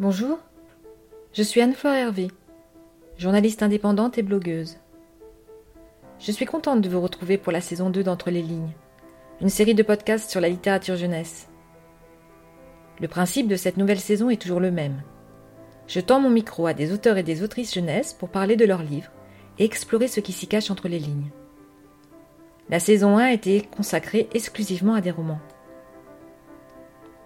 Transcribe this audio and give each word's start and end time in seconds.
Bonjour, 0.00 0.38
je 1.34 1.42
suis 1.42 1.60
Anne-Fleur 1.60 1.92
Hervé, 1.92 2.28
journaliste 3.18 3.62
indépendante 3.62 4.16
et 4.16 4.22
blogueuse. 4.22 4.78
Je 6.18 6.32
suis 6.32 6.46
contente 6.46 6.80
de 6.80 6.88
vous 6.88 7.02
retrouver 7.02 7.36
pour 7.36 7.52
la 7.52 7.60
saison 7.60 7.90
2 7.90 8.02
d'Entre 8.02 8.30
les 8.30 8.40
lignes, 8.40 8.72
une 9.42 9.50
série 9.50 9.74
de 9.74 9.82
podcasts 9.82 10.30
sur 10.30 10.40
la 10.40 10.48
littérature 10.48 10.96
jeunesse. 10.96 11.50
Le 12.98 13.08
principe 13.08 13.46
de 13.46 13.56
cette 13.56 13.76
nouvelle 13.76 14.00
saison 14.00 14.30
est 14.30 14.40
toujours 14.40 14.58
le 14.58 14.70
même. 14.70 15.02
Je 15.86 16.00
tends 16.00 16.18
mon 16.18 16.30
micro 16.30 16.66
à 16.66 16.72
des 16.72 16.94
auteurs 16.94 17.18
et 17.18 17.22
des 17.22 17.42
autrices 17.42 17.74
jeunesse 17.74 18.14
pour 18.14 18.30
parler 18.30 18.56
de 18.56 18.64
leurs 18.64 18.82
livres 18.82 19.12
et 19.58 19.66
explorer 19.66 20.08
ce 20.08 20.20
qui 20.20 20.32
s'y 20.32 20.46
cache 20.46 20.70
entre 20.70 20.88
les 20.88 20.98
lignes. 20.98 21.30
La 22.70 22.80
saison 22.80 23.18
1 23.18 23.24
a 23.24 23.32
été 23.34 23.68
consacrée 23.76 24.30
exclusivement 24.32 24.94
à 24.94 25.02
des 25.02 25.10
romans. 25.10 25.40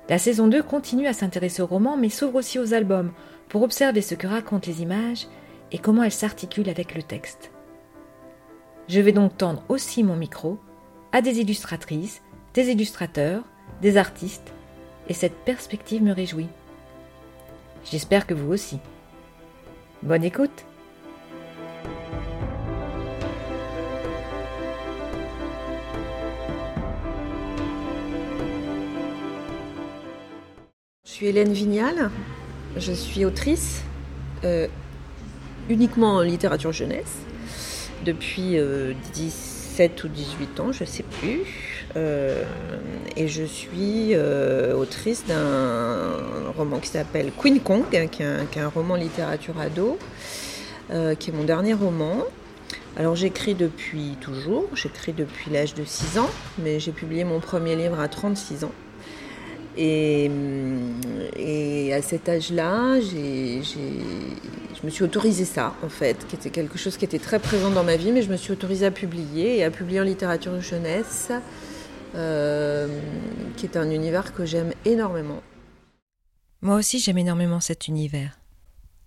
La 0.09 0.19
saison 0.19 0.49
2 0.49 0.63
continue 0.63 1.07
à 1.07 1.13
s'intéresser 1.13 1.63
aux 1.63 1.67
romans 1.67 1.97
mais 1.97 2.11
s'ouvre 2.11 2.37
aussi 2.37 2.59
aux 2.59 2.75
albums 2.75 3.13
pour 3.49 3.63
observer 3.63 4.03
ce 4.03 4.15
que 4.15 4.27
racontent 4.27 4.67
les 4.67 4.83
images 4.83 5.27
et 5.73 5.79
comment 5.79 6.03
elles 6.03 6.13
s'articulent 6.13 6.69
avec 6.69 6.95
le 6.95 7.03
texte. 7.03 7.51
Je 8.89 9.01
vais 9.01 9.13
donc 9.13 9.37
tendre 9.39 9.63
aussi 9.69 10.03
mon 10.03 10.17
micro 10.17 10.59
à 11.13 11.23
des 11.23 11.41
illustratrices, 11.41 12.23
des 12.53 12.71
illustrateurs, 12.71 13.43
des 13.81 13.97
artistes, 13.97 14.53
et 15.09 15.15
cette 15.15 15.37
perspective 15.45 16.03
me 16.03 16.13
réjouit. 16.13 16.49
J'espère 17.85 18.27
que 18.27 18.35
vous 18.35 18.53
aussi. 18.53 18.79
Bonne 20.03 20.25
écoute 20.25 20.65
suis 31.25 31.31
Hélène 31.31 31.55
Vignal, 31.55 32.11
je 32.77 32.93
suis 32.93 33.25
autrice 33.25 33.81
euh, 34.45 34.67
uniquement 35.71 36.17
en 36.17 36.21
littérature 36.21 36.73
jeunesse 36.73 37.17
depuis 38.05 38.59
17 39.15 40.05
euh, 40.05 40.07
ou 40.07 40.09
18 40.09 40.61
ans, 40.61 40.73
je 40.73 40.85
ne 40.85 40.89
sais 40.89 41.03
plus. 41.03 41.41
Euh, 41.97 42.43
et 43.17 43.29
je 43.29 43.43
suis 43.43 44.15
autrice 44.15 45.25
d'un 45.27 46.51
roman 46.59 46.79
qui 46.79 46.89
s'appelle 46.89 47.33
Queen 47.39 47.59
Kong, 47.61 47.85
qui 47.91 47.97
est, 47.97 48.01
un, 48.01 48.07
qui 48.45 48.59
est, 48.59 48.63
un, 48.63 48.69
roman 48.69 48.97
littérature 48.97 49.59
ado, 49.59 49.99
qui 50.91 51.31
est 51.31 51.33
mon 51.33 51.45
dernier 51.45 51.73
roman. 51.73 52.19
Alors 52.99 53.17
j'écris 53.17 53.55
depuis 53.55 54.19
toujours, 54.21 54.69
j'écris 54.75 55.15
depuis 55.15 55.51
l'âge 55.51 55.73
de 55.73 55.85
6 55.87 56.19
ans, 56.19 56.31
mais 56.59 56.81
j'ai 56.81 56.93
publié 56.93 57.25
mon 57.25 57.41
premier 57.41 57.77
livre 57.77 57.99
à 57.99 58.09
36 58.09 58.65
ans. 58.65 58.73
Et, 59.77 60.31
et, 61.37 61.95
à 61.95 62.03
cet 62.03 62.29
âge-là, 62.29 63.01
je 63.01 63.61
me 64.85 64.91
suis 64.91 65.05
autorisé 65.05 65.45
ça, 65.45 65.75
en 65.83 65.89
fait, 65.89 66.27
qui 66.29 66.37
était 66.37 66.51
quelque 66.51 66.79
chose 66.79 66.97
qui 66.97 67.05
était 67.05 67.19
très 67.19 67.39
présent 67.39 67.71
dans 67.71 67.85
ma 67.85 67.97
vie, 67.97 68.13
mais 68.13 68.23
je 68.23 68.31
me 68.31 68.37
suis 68.37 68.53
autorisée 68.53 68.87
à 68.87 68.91
publier 68.91 69.59
et 69.59 69.65
à 69.65 69.71
publier 69.71 70.01
en 70.01 70.05
littérature 70.05 70.61
jeunesse, 70.61 71.33
euh, 72.15 72.87
qui 73.57 73.67
est 73.67 73.77
un 73.77 73.91
univers 73.91 74.33
que 74.33 74.45
j'aime 74.45 74.73
énormément. 74.85 75.43
Moi 76.63 76.77
aussi, 76.77 76.99
j'aime 76.99 77.19
énormément 77.19 77.61
cet 77.61 77.89
univers. 77.89 78.39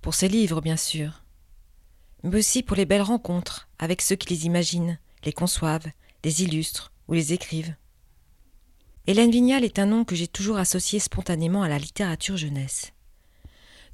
Pour 0.01 0.13
ses 0.13 0.27
livres, 0.27 0.61
bien 0.61 0.77
sûr, 0.77 1.23
mais 2.23 2.37
aussi 2.37 2.63
pour 2.63 2.75
les 2.75 2.85
belles 2.85 3.01
rencontres 3.01 3.67
avec 3.79 4.01
ceux 4.01 4.15
qui 4.15 4.33
les 4.33 4.45
imaginent, 4.45 4.99
les 5.23 5.33
conçoivent, 5.33 5.87
les 6.23 6.43
illustrent 6.43 6.91
ou 7.07 7.13
les 7.13 7.33
écrivent. 7.33 7.73
Hélène 9.09 9.31
Vignal 9.31 9.63
est 9.63 9.79
un 9.79 9.85
nom 9.85 10.03
que 10.03 10.17
j'ai 10.17 10.27
toujours 10.27 10.57
associé 10.57 10.99
spontanément 10.99 11.63
à 11.63 11.69
la 11.69 11.77
littérature 11.77 12.35
jeunesse. 12.35 12.91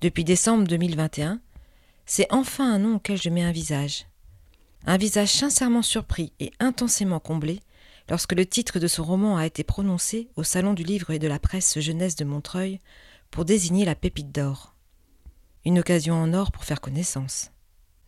Depuis 0.02 0.24
décembre 0.24 0.66
2021, 0.66 1.40
c'est 2.08 2.26
enfin 2.32 2.74
un 2.74 2.80
nom 2.80 2.96
auquel 2.96 3.22
je 3.22 3.30
mets 3.30 3.44
un 3.44 3.52
visage. 3.52 4.08
Un 4.88 4.98
visage 4.98 5.32
sincèrement 5.32 5.84
surpris 5.84 6.34
et 6.40 6.52
intensément 6.60 7.20
comblé 7.20 7.60
lorsque 8.10 8.34
le 8.34 8.44
titre 8.48 8.80
de 8.80 8.88
ce 8.88 9.02
roman 9.02 9.38
a 9.38 9.46
été 9.46 9.64
prononcé 9.64 10.30
au 10.36 10.42
Salon 10.42 10.74
du 10.74 10.82
livre 10.82 11.12
et 11.12 11.20
de 11.20 11.28
la 11.28 11.38
presse 11.38 11.80
jeunesse 11.80 12.16
de 12.16 12.26
Montreuil 12.26 12.80
pour 13.30 13.46
désigner 13.46 13.86
la 13.86 13.94
pépite 13.94 14.32
d'or. 14.32 14.74
Une 15.64 15.78
occasion 15.78 16.16
en 16.16 16.34
or 16.34 16.52
pour 16.52 16.66
faire 16.66 16.82
connaissance. 16.82 17.52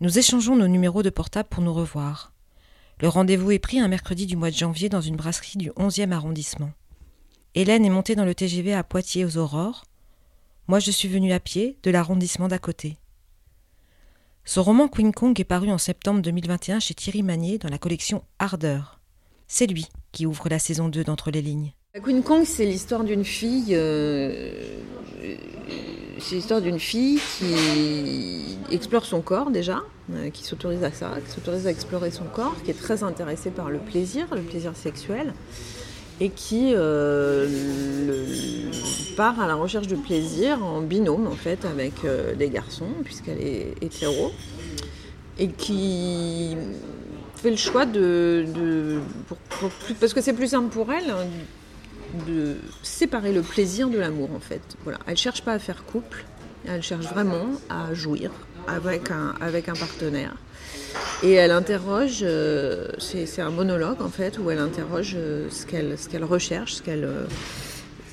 Nous 0.01 0.17
échangeons 0.17 0.55
nos 0.55 0.67
numéros 0.67 1.03
de 1.03 1.11
portable 1.11 1.49
pour 1.49 1.61
nous 1.61 1.73
revoir. 1.73 2.33
Le 2.99 3.09
rendez-vous 3.09 3.51
est 3.51 3.59
pris 3.59 3.79
un 3.79 3.89
mercredi 3.89 4.25
du 4.25 4.35
mois 4.35 4.49
de 4.49 4.55
janvier 4.55 4.89
dans 4.89 5.01
une 5.01 5.17
brasserie 5.17 5.59
du 5.59 5.69
11e 5.69 6.11
arrondissement. 6.11 6.71
Hélène 7.57 7.85
est 7.85 7.89
montée 7.89 8.15
dans 8.15 8.25
le 8.25 8.35
TGV 8.35 8.73
à 8.73 8.83
Poitiers 8.83 9.23
aux 9.23 9.37
Aurores. 9.37 9.85
Moi, 10.67 10.79
je 10.79 10.91
suis 10.91 11.07
venue 11.07 11.31
à 11.31 11.39
pied 11.39 11.77
de 11.83 11.89
l'arrondissement 11.89 12.49
d'à 12.49 12.59
côté. 12.59 12.97
Son 14.43 14.61
roman 14.61 14.89
Queen 14.89 15.13
Kong 15.13 15.39
est 15.39 15.45
paru 15.45 15.71
en 15.71 15.77
septembre 15.77 16.21
2021 16.21 16.81
chez 16.81 16.93
Thierry 16.93 17.23
Magnier 17.23 17.57
dans 17.57 17.69
la 17.69 17.77
collection 17.77 18.23
Ardeur. 18.39 18.99
C'est 19.47 19.67
lui 19.67 19.87
qui 20.11 20.25
ouvre 20.25 20.49
la 20.49 20.59
saison 20.59 20.89
2 20.89 21.05
d'Entre 21.05 21.31
les 21.31 21.41
lignes. 21.41 21.71
Queen 22.03 22.23
Kong, 22.23 22.43
c'est 22.45 22.65
l'histoire 22.65 23.05
d'une 23.05 23.23
fille. 23.23 23.69
Euh, 23.71 24.81
d'une 26.61 26.79
fille 26.79 27.21
qui 27.37 28.57
explore 28.69 29.05
son 29.05 29.21
corps 29.21 29.49
déjà, 29.49 29.81
euh, 30.11 30.29
qui 30.29 30.43
s'autorise 30.43 30.83
à 30.83 30.91
ça, 30.91 31.13
qui 31.25 31.31
s'autorise 31.31 31.67
à 31.67 31.71
explorer 31.71 32.11
son 32.11 32.25
corps, 32.25 32.55
qui 32.65 32.71
est 32.71 32.79
très 32.79 33.03
intéressée 33.03 33.51
par 33.51 33.69
le 33.69 33.79
plaisir, 33.79 34.27
le 34.35 34.41
plaisir 34.41 34.75
sexuel 34.75 35.33
et 36.21 36.29
qui 36.29 36.71
euh, 36.73 37.47
part 39.17 39.39
à 39.39 39.47
la 39.47 39.55
recherche 39.55 39.87
de 39.87 39.95
plaisir 39.95 40.63
en 40.63 40.81
binôme 40.81 41.27
en 41.27 41.35
fait 41.35 41.65
avec 41.65 42.05
euh, 42.05 42.35
des 42.35 42.49
garçons 42.49 42.87
puisqu'elle 43.03 43.41
est 43.41 43.73
hétéro 43.81 44.31
et 45.37 45.49
qui 45.49 46.55
fait 47.35 47.51
le 47.51 47.57
choix 47.57 47.85
de, 47.85 48.45
parce 49.99 50.13
que 50.13 50.21
c'est 50.21 50.33
plus 50.33 50.47
simple 50.47 50.69
pour 50.69 50.91
elle 50.93 51.09
hein, 51.09 51.25
de 52.27 52.55
séparer 52.81 53.33
le 53.33 53.41
plaisir 53.41 53.89
de 53.89 53.97
l'amour 53.97 54.29
en 54.33 54.39
fait. 54.39 54.61
Voilà. 54.83 54.99
Elle 55.05 55.17
cherche 55.17 55.41
pas 55.41 55.51
à 55.51 55.59
faire 55.59 55.83
couple 55.83 56.25
elle 56.67 56.81
cherche 56.81 57.05
vraiment 57.05 57.45
à 57.69 57.93
jouir 57.93 58.31
avec 58.67 59.11
un, 59.11 59.35
avec 59.39 59.69
un 59.69 59.73
partenaire 59.73 60.35
et 61.23 61.31
elle 61.31 61.51
interroge, 61.51 62.19
euh, 62.23 62.87
c'est 62.99 63.41
un 63.41 63.49
monologue 63.49 64.01
en 64.01 64.09
fait, 64.09 64.37
où 64.37 64.51
elle 64.51 64.59
interroge 64.59 65.13
euh, 65.15 65.47
ce 65.49 65.65
qu'elle 65.65 66.23
recherche, 66.23 66.75
ce, 66.75 66.81
euh, 66.87 67.25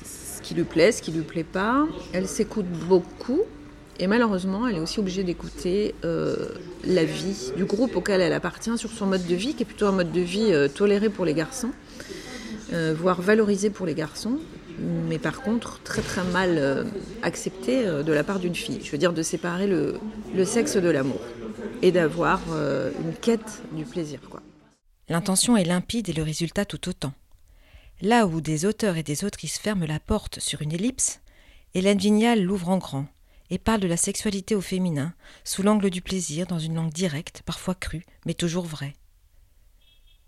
ce 0.03 0.41
qui 0.41 0.53
lui 0.53 0.63
plaît, 0.63 0.91
ce 0.91 1.01
qui 1.01 1.11
lui 1.11 1.21
plaît 1.21 1.43
pas. 1.43 1.85
Elle 2.13 2.27
s'écoute 2.27 2.65
beaucoup. 2.87 3.41
Et 3.99 4.07
malheureusement, 4.07 4.67
elle 4.67 4.77
est 4.77 4.79
aussi 4.79 4.99
obligée 4.99 5.23
d'écouter 5.23 5.93
la 6.03 7.03
vie 7.03 7.51
du 7.55 7.63
groupe 7.63 7.95
auquel 7.95 8.21
elle 8.21 8.33
appartient 8.33 8.75
sur 8.75 8.89
son 8.89 9.05
mode 9.05 9.27
de 9.27 9.35
vie, 9.35 9.53
qui 9.53 9.61
est 9.61 9.67
plutôt 9.67 9.85
un 9.85 9.91
mode 9.91 10.11
de 10.11 10.19
vie 10.19 10.51
toléré 10.73 11.09
pour 11.09 11.25
les 11.25 11.35
garçons, 11.35 11.69
voire 12.71 13.21
valorisé 13.21 13.69
pour 13.69 13.85
les 13.85 13.93
garçons, 13.93 14.39
mais 15.07 15.19
par 15.19 15.43
contre 15.43 15.79
très 15.83 16.01
très 16.01 16.23
mal 16.23 16.87
accepté 17.21 17.85
de 17.85 18.11
la 18.11 18.23
part 18.23 18.39
d'une 18.39 18.55
fille. 18.55 18.79
Je 18.83 18.91
veux 18.91 18.97
dire 18.97 19.13
de 19.13 19.21
séparer 19.21 19.67
le 19.67 19.99
sexe 20.43 20.75
de 20.75 20.89
l'amour 20.89 21.21
et 21.83 21.91
d'avoir 21.91 22.39
euh, 22.51 22.91
une 23.01 23.13
quête 23.13 23.61
du 23.73 23.83
plaisir. 23.83 24.21
L'intention 25.09 25.57
est 25.57 25.65
limpide 25.65 26.07
et 26.07 26.13
le 26.13 26.23
résultat 26.23 26.63
tout 26.63 26.87
autant. 26.87 27.13
Là 28.01 28.25
où 28.25 28.39
des 28.39 28.65
auteurs 28.65 28.95
et 28.95 29.03
des 29.03 29.25
autrices 29.25 29.59
ferment 29.59 29.85
la 29.85 29.99
porte 29.99 30.39
sur 30.39 30.61
une 30.61 30.71
ellipse, 30.71 31.19
Hélène 31.73 31.97
Vignal 31.97 32.41
l'ouvre 32.41 32.69
en 32.69 32.77
grand 32.77 33.05
et 33.49 33.57
parle 33.57 33.81
de 33.81 33.87
la 33.87 33.97
sexualité 33.97 34.55
au 34.55 34.61
féminin 34.61 35.13
sous 35.43 35.61
l'angle 35.61 35.89
du 35.89 36.01
plaisir 36.01 36.47
dans 36.47 36.57
une 36.57 36.75
langue 36.75 36.93
directe, 36.93 37.43
parfois 37.45 37.75
crue, 37.75 38.05
mais 38.25 38.33
toujours 38.33 38.65
vraie. 38.65 38.93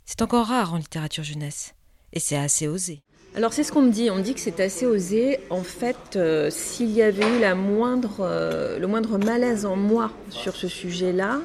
C'est 0.03 0.21
encore 0.21 0.47
rare 0.47 0.73
en 0.73 0.77
littérature 0.77 1.23
jeunesse, 1.23 1.73
et 2.11 2.19
c'est 2.19 2.35
assez 2.35 2.67
osé. 2.67 3.01
Alors 3.37 3.51
c'est 3.51 3.63
ce 3.63 3.73
qu'on 3.73 3.81
me 3.81 3.91
dit, 3.91 4.09
on 4.09 4.15
me 4.15 4.21
dit 4.21 4.33
que 4.33 4.39
c'est 4.39 4.61
assez 4.61 4.85
osé. 4.85 5.41
En 5.49 5.63
fait, 5.63 6.15
euh, 6.15 6.49
s'il 6.49 6.91
y 6.91 7.01
avait 7.01 7.21
eu 7.21 7.43
euh, 7.43 8.79
le 8.79 8.87
moindre 8.87 9.17
malaise 9.17 9.65
en 9.65 9.75
moi 9.75 10.09
sur 10.29 10.55
ce 10.55 10.69
sujet-là, 10.69 11.41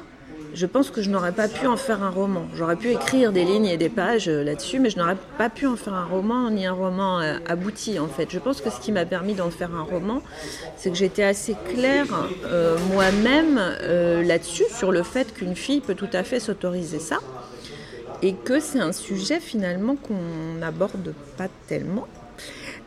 je 0.53 0.65
pense 0.65 0.89
que 0.89 1.01
je 1.01 1.09
n'aurais 1.09 1.33
pas 1.33 1.49
pu 1.49 1.67
en 1.67 1.75
faire 1.75 2.01
un 2.01 2.09
roman. 2.09 2.43
J'aurais 2.55 2.77
pu 2.77 2.91
écrire 2.91 3.33
des 3.33 3.43
lignes 3.43 3.65
et 3.65 3.75
des 3.75 3.89
pages 3.89 4.29
euh, 4.29 4.41
là-dessus, 4.41 4.79
mais 4.79 4.89
je 4.89 4.99
n'aurais 4.99 5.17
pas 5.37 5.49
pu 5.49 5.67
en 5.67 5.75
faire 5.75 5.93
un 5.93 6.05
roman 6.05 6.49
ni 6.49 6.65
un 6.65 6.71
roman 6.71 7.19
abouti 7.45 7.99
en 7.99 8.07
fait. 8.07 8.29
Je 8.31 8.39
pense 8.39 8.61
que 8.61 8.69
ce 8.69 8.79
qui 8.79 8.93
m'a 8.93 9.05
permis 9.05 9.33
d'en 9.33 9.49
faire 9.49 9.75
un 9.75 9.83
roman, 9.83 10.21
c'est 10.77 10.91
que 10.91 10.97
j'étais 10.97 11.23
assez 11.23 11.57
claire 11.73 12.07
moi-même 12.93 13.59
là-dessus, 14.25 14.65
sur 14.73 14.93
le 14.93 15.03
fait 15.03 15.33
qu'une 15.33 15.55
fille 15.55 15.81
peut 15.81 15.95
tout 15.95 16.09
à 16.13 16.23
fait 16.23 16.39
s'autoriser 16.39 16.99
ça 16.99 17.17
et 18.21 18.33
que 18.33 18.59
c'est 18.59 18.79
un 18.79 18.91
sujet 18.91 19.39
finalement 19.39 19.95
qu'on 19.95 20.59
n'aborde 20.59 21.13
pas 21.37 21.47
tellement. 21.67 22.07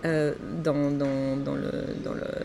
Euh, 0.04 0.34
dans, 0.62 0.74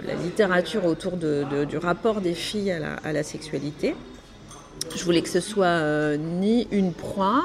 la 0.08 0.14
littérature 0.24 0.86
autour 0.86 1.18
du 1.18 1.78
rapport 1.78 2.22
des 2.22 2.34
filles 2.34 2.72
à 2.72 3.12
la, 3.12 3.24
sexualité. 3.24 3.96
Je 4.96 5.04
voulais 5.04 5.22
que 5.22 5.28
ce 5.28 5.42
soit 5.42 5.66
euh, 5.66 6.16
ni 6.16 6.70
une 6.72 6.94
proie, 6.94 7.44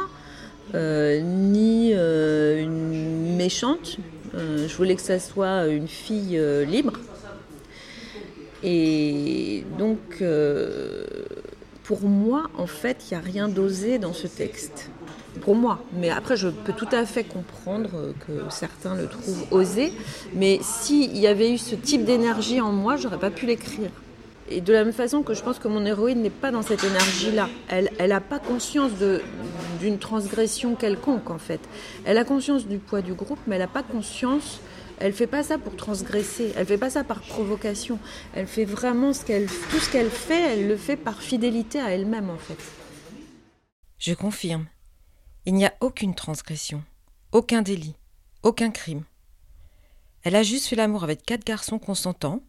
euh, 0.77 1.21
ni 1.21 1.93
une 1.93 3.37
méchante. 3.37 3.99
je 4.35 4.77
voulais 4.77 4.95
que 4.95 5.03
ce 5.03 5.19
soit 5.19 5.67
une 5.67 5.89
fille 5.89 6.41
libre. 6.65 6.93
Et 8.63 9.65
donc, 9.79 10.23
pour 11.83 12.03
moi, 12.03 12.45
en 12.57 12.69
fait, 12.69 13.07
il 13.11 13.15
n'y 13.15 13.21
a 13.21 13.25
rien 13.25 13.49
d'osé 13.49 13.99
dans 13.99 14.13
ce 14.13 14.29
texte. 14.29 14.91
Pour 15.41 15.57
moi. 15.57 15.83
Mais 15.93 16.11
après, 16.11 16.37
je 16.37 16.49
peux 16.49 16.73
tout 16.73 16.89
à 16.93 17.05
fait 17.05 17.25
comprendre 17.25 18.15
que 18.27 18.33
certains 18.51 18.95
le 18.95 19.07
trouvent 19.09 19.47
osé. 19.51 19.93
Mais 20.35 20.61
s'il 20.63 21.17
y 21.17 21.27
avait 21.27 21.53
eu 21.53 21.59
ce 21.59 21.75
type 21.75 22.05
d'énergie 22.05 22.61
en 22.61 22.73
moi, 22.73 22.97
j'aurais 22.97 23.19
pas 23.19 23.31
pu 23.31 23.47
l'écrire. 23.47 23.91
Et 24.51 24.61
de 24.61 24.73
la 24.73 24.85
même 24.85 24.93
façon 24.93 25.23
que 25.23 25.33
je 25.35 25.43
pense 25.43 25.59
que 25.59 25.69
mon 25.69 25.85
héroïne 25.87 26.21
n'est 26.21 26.31
pas 26.31 26.51
dans 26.51 26.63
cette 26.63 26.85
énergie-là. 26.85 27.49
Elle 27.69 27.91
n'a 28.09 28.21
pas 28.21 28.39
conscience 28.39 28.93
d'une 29.81 29.99
transgression 29.99 30.75
quelconque, 30.75 31.31
en 31.31 31.39
fait. 31.39 31.61
Elle 32.05 32.19
a 32.19 32.25
conscience 32.25 32.67
du 32.67 32.79
poids 32.79 33.01
du 33.01 33.15
groupe, 33.15 33.39
mais 33.47 33.57
elle 33.57 33.63
n'a 33.63 33.69
pas 33.69 33.83
conscience. 33.83 34.61
Elle 35.01 35.13
fait 35.13 35.27
pas 35.27 35.43
ça 35.43 35.59
pour 35.59 35.77
transgresser. 35.77 36.53
Elle 36.57 36.67
fait 36.67 36.79
pas 36.79 36.91
ça 36.91 37.05
par 37.05 37.21
provocation. 37.21 37.99
Elle 38.35 38.47
fait 38.47 38.67
vraiment 38.67 39.13
ce 39.13 39.25
qu'elle, 39.25 39.47
tout 39.47 39.79
ce 39.79 39.91
qu'elle 39.91 40.11
fait, 40.11 40.53
elle 40.53 40.69
le 40.69 40.77
fait 40.77 40.97
par 40.97 41.21
fidélité 41.21 41.81
à 41.81 41.91
elle-même, 41.91 42.31
en 42.31 42.39
fait. 42.39 42.59
Je 43.99 44.13
confirme. 44.13 44.67
Il 45.47 45.53
n'y 45.53 45.67
a 45.67 45.75
aucune 45.81 46.15
transgression, 46.15 46.83
aucun 47.33 47.61
délit, 47.61 47.97
aucun 48.43 48.71
crime. 48.71 49.03
Elle 50.23 50.37
a 50.37 50.43
juste 50.43 50.69
fait 50.69 50.77
l'amour 50.77 51.05
avec 51.05 51.23
quatre 51.23 51.45
garçons 51.45 51.79
consentants, 51.79 52.41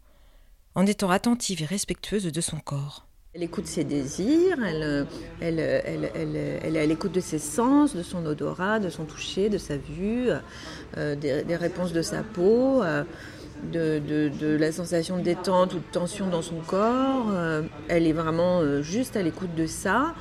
en 0.76 0.86
étant 0.86 1.10
attentive 1.10 1.62
et 1.62 1.66
respectueuse 1.66 2.24
de 2.24 2.42
son 2.42 2.58
corps. 2.60 3.06
Elle 3.34 3.44
écoute 3.44 3.68
ses 3.68 3.84
désirs, 3.84 4.64
elle, 4.64 5.08
elle, 5.42 5.60
elle, 5.60 6.76
est 6.78 6.80
à 6.80 6.86
l'écoute 6.86 7.12
de 7.12 7.20
ses 7.20 7.38
sens, 7.38 7.94
de 7.94 8.02
son 8.02 8.26
odorat, 8.26 8.80
de 8.80 8.90
son 8.90 9.04
toucher, 9.04 9.50
de 9.50 9.58
sa 9.58 9.76
vue, 9.76 10.30
euh, 10.96 11.16
des, 11.18 11.56
réponses 11.58 11.92
de 11.92 12.02
sa 12.02 12.24
peau, 12.24 12.82
euh, 13.76 14.30
de, 14.30 14.58
la 14.58 14.72
sensation 14.72 15.18
de 15.18 15.24
détente 15.24 15.74
ou 15.74 15.78
de 15.78 15.92
tension 15.92 16.28
dans 16.28 16.42
son 16.42 16.60
corps. 16.66 17.28
Euh, 17.32 17.64
elle 17.88 18.08
est 18.08 18.14
vraiment 18.14 18.82
juste 18.82 19.18
à 19.18 19.22
l'écoute 19.22 19.56
de 19.56 19.68
ça, 19.68 20.14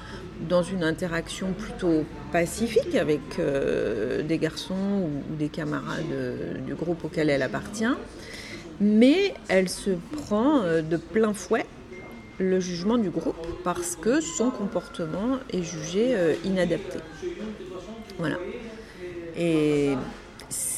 dans 0.49 0.63
une 0.63 0.85
interaction 0.85 1.53
plutôt 1.53 2.05
pacifique 2.33 2.95
avec 2.97 3.21
des 3.39 4.39
garçons 4.39 4.75
ou 4.75 5.37
des 5.37 5.49
camarades 5.49 6.65
du 6.67 6.75
groupe 6.75 7.05
auquel 7.05 7.31
elle 7.31 7.43
appartient 7.43 7.85
mais 8.81 9.35
elle 9.49 9.69
se 9.69 9.91
prend 10.13 10.63
euh, 10.63 10.83
de 10.83 10.97
plein 10.97 11.33
fouet 11.35 11.67
le 12.39 12.59
jugement 12.59 12.99
du 12.99 13.11
groupe 13.11 13.47
parce 13.63 13.97
que 13.97 14.21
son 14.21 14.51
comportement 14.51 15.39
est 15.53 15.63
jugé 15.63 16.15
euh, 16.17 16.35
inadapté. 16.45 16.99
Voilà. 18.19 18.37
Et 19.37 19.95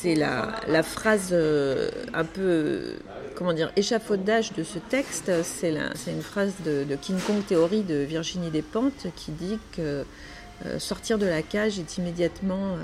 c'est 0.01 0.15
la, 0.15 0.83
phrase 0.83 1.31
euh, 1.33 1.91
un 2.15 2.25
peu, 2.25 2.95
comment 3.35 3.53
dire, 3.53 3.73
échafaudage 3.77 4.53
de 4.53 4.63
ce 4.63 4.79
texte, 4.79 5.31
c'est 5.43 5.73
une 6.09 6.23
phrase 6.23 6.53
de, 6.65 6.85
King 7.01 7.19
Kong 7.27 7.45
Théorie 7.47 7.83
de 7.83 7.97
Virginie 7.97 8.51
Despentes 8.51 9.07
qui 9.17 9.33
dit 9.33 9.59
que 9.77 10.05
sortir 10.79 11.19
de 11.19 11.27
la 11.27 11.43
cage 11.43 11.79
est 11.79 11.99
immédiatement 11.99 12.77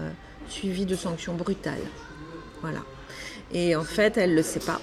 suivi 0.49 0.85
de 0.85 0.94
sanctions 0.94 1.35
brutales. 1.35 1.79
Voilà. 2.61 2.81
Et 3.53 3.76
en 3.76 3.85
fait, 3.85 4.17
elle 4.19 4.31
ne 4.31 4.37
le 4.37 4.43
sait 4.43 4.61
pas 4.61 4.81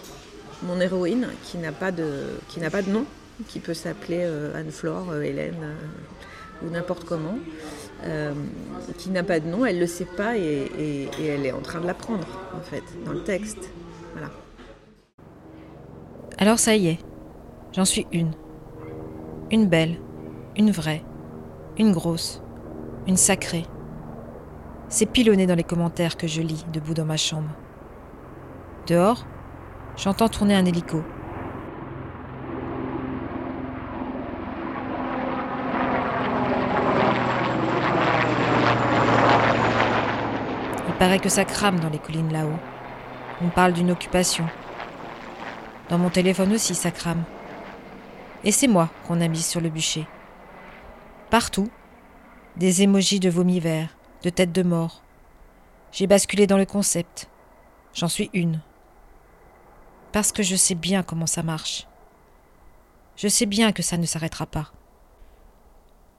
mon 0.63 0.79
héroïne, 0.79 1.27
qui 1.45 1.57
n'a 1.57 1.71
pas 1.71 1.91
de, 1.91 2.23
pas 2.71 2.81
de 2.81 2.89
nom, 2.89 3.05
qui 3.47 3.59
peut 3.59 3.73
s'appeler 3.73 4.21
euh, 4.21 4.55
Anne-Flore, 4.55 5.11
euh, 5.11 5.21
Hélène 5.21 5.55
euh, 5.63 6.65
ou 6.65 6.69
n'importe 6.69 7.05
comment, 7.05 7.39
qui 8.97 9.09
n'a 9.09 9.23
pas 9.23 9.39
de 9.39 9.47
nom, 9.47 9.65
elle 9.65 9.75
ne 9.75 9.81
le 9.81 9.87
sait 9.87 10.05
pas 10.05 10.37
et, 10.37 11.09
elle 11.19 11.45
est 11.45 11.51
en 11.51 11.61
train 11.61 11.79
de 11.79 11.87
l'apprendre, 11.87 12.27
en 12.57 12.61
fait, 12.61 12.83
dans 13.05 13.11
le 13.11 13.23
texte. 13.23 13.69
Voilà. 14.13 14.31
Alors 16.37 16.59
ça 16.59 16.75
y 16.75 16.87
est, 16.87 16.99
j'en 17.73 17.85
suis 17.85 18.07
une. 18.11 18.31
Une 19.51 19.67
belle, 19.67 19.99
une 20.55 20.71
vraie, 20.71 21.03
une 21.77 21.91
grosse, 21.91 22.41
une 23.07 23.17
sacrée. 23.17 23.65
C'est 24.87 25.05
pilonné 25.05 25.45
dans 25.45 25.55
les 25.55 25.63
commentaires 25.63 26.17
que 26.17 26.27
je 26.27 26.41
lis 26.41 26.65
debout 26.71 26.93
dans 26.93 27.05
ma 27.05 27.17
chambre. 27.17 27.49
Dehors, 28.87 29.25
J'entends 30.01 30.29
tourner 30.29 30.55
un 30.55 30.63
hélico. 30.63 31.03
Paraît 40.99 41.19
que 41.19 41.29
ça 41.29 41.45
crame 41.45 41.79
dans 41.79 41.89
les 41.89 41.97
collines 41.97 42.31
là-haut. 42.31 42.59
On 43.41 43.47
parle 43.47 43.73
d'une 43.73 43.89
occupation. 43.89 44.45
Dans 45.89 45.97
mon 45.97 46.09
téléphone 46.09 46.53
aussi, 46.53 46.75
ça 46.75 46.91
crame. 46.91 47.23
Et 48.43 48.51
c'est 48.51 48.67
moi 48.67 48.89
qu'on 49.07 49.21
a 49.21 49.27
mis 49.27 49.41
sur 49.41 49.61
le 49.61 49.69
bûcher. 49.69 50.05
Partout, 51.29 51.69
des 52.57 52.83
émojis 52.83 53.19
de 53.19 53.29
vomi 53.29 53.59
vert, 53.59 53.95
de 54.23 54.29
tête 54.29 54.51
de 54.51 54.61
mort. 54.61 55.01
J'ai 55.93 56.05
basculé 56.05 56.47
dans 56.47 56.57
le 56.57 56.65
concept. 56.65 57.29
J'en 57.93 58.09
suis 58.09 58.29
une 58.33 58.61
parce 60.11 60.31
que 60.31 60.43
je 60.43 60.55
sais 60.55 60.75
bien 60.75 61.03
comment 61.03 61.27
ça 61.27 61.43
marche. 61.43 61.87
Je 63.15 63.27
sais 63.27 63.45
bien 63.45 63.71
que 63.71 63.83
ça 63.83 63.97
ne 63.97 64.05
s'arrêtera 64.05 64.45
pas. 64.45 64.71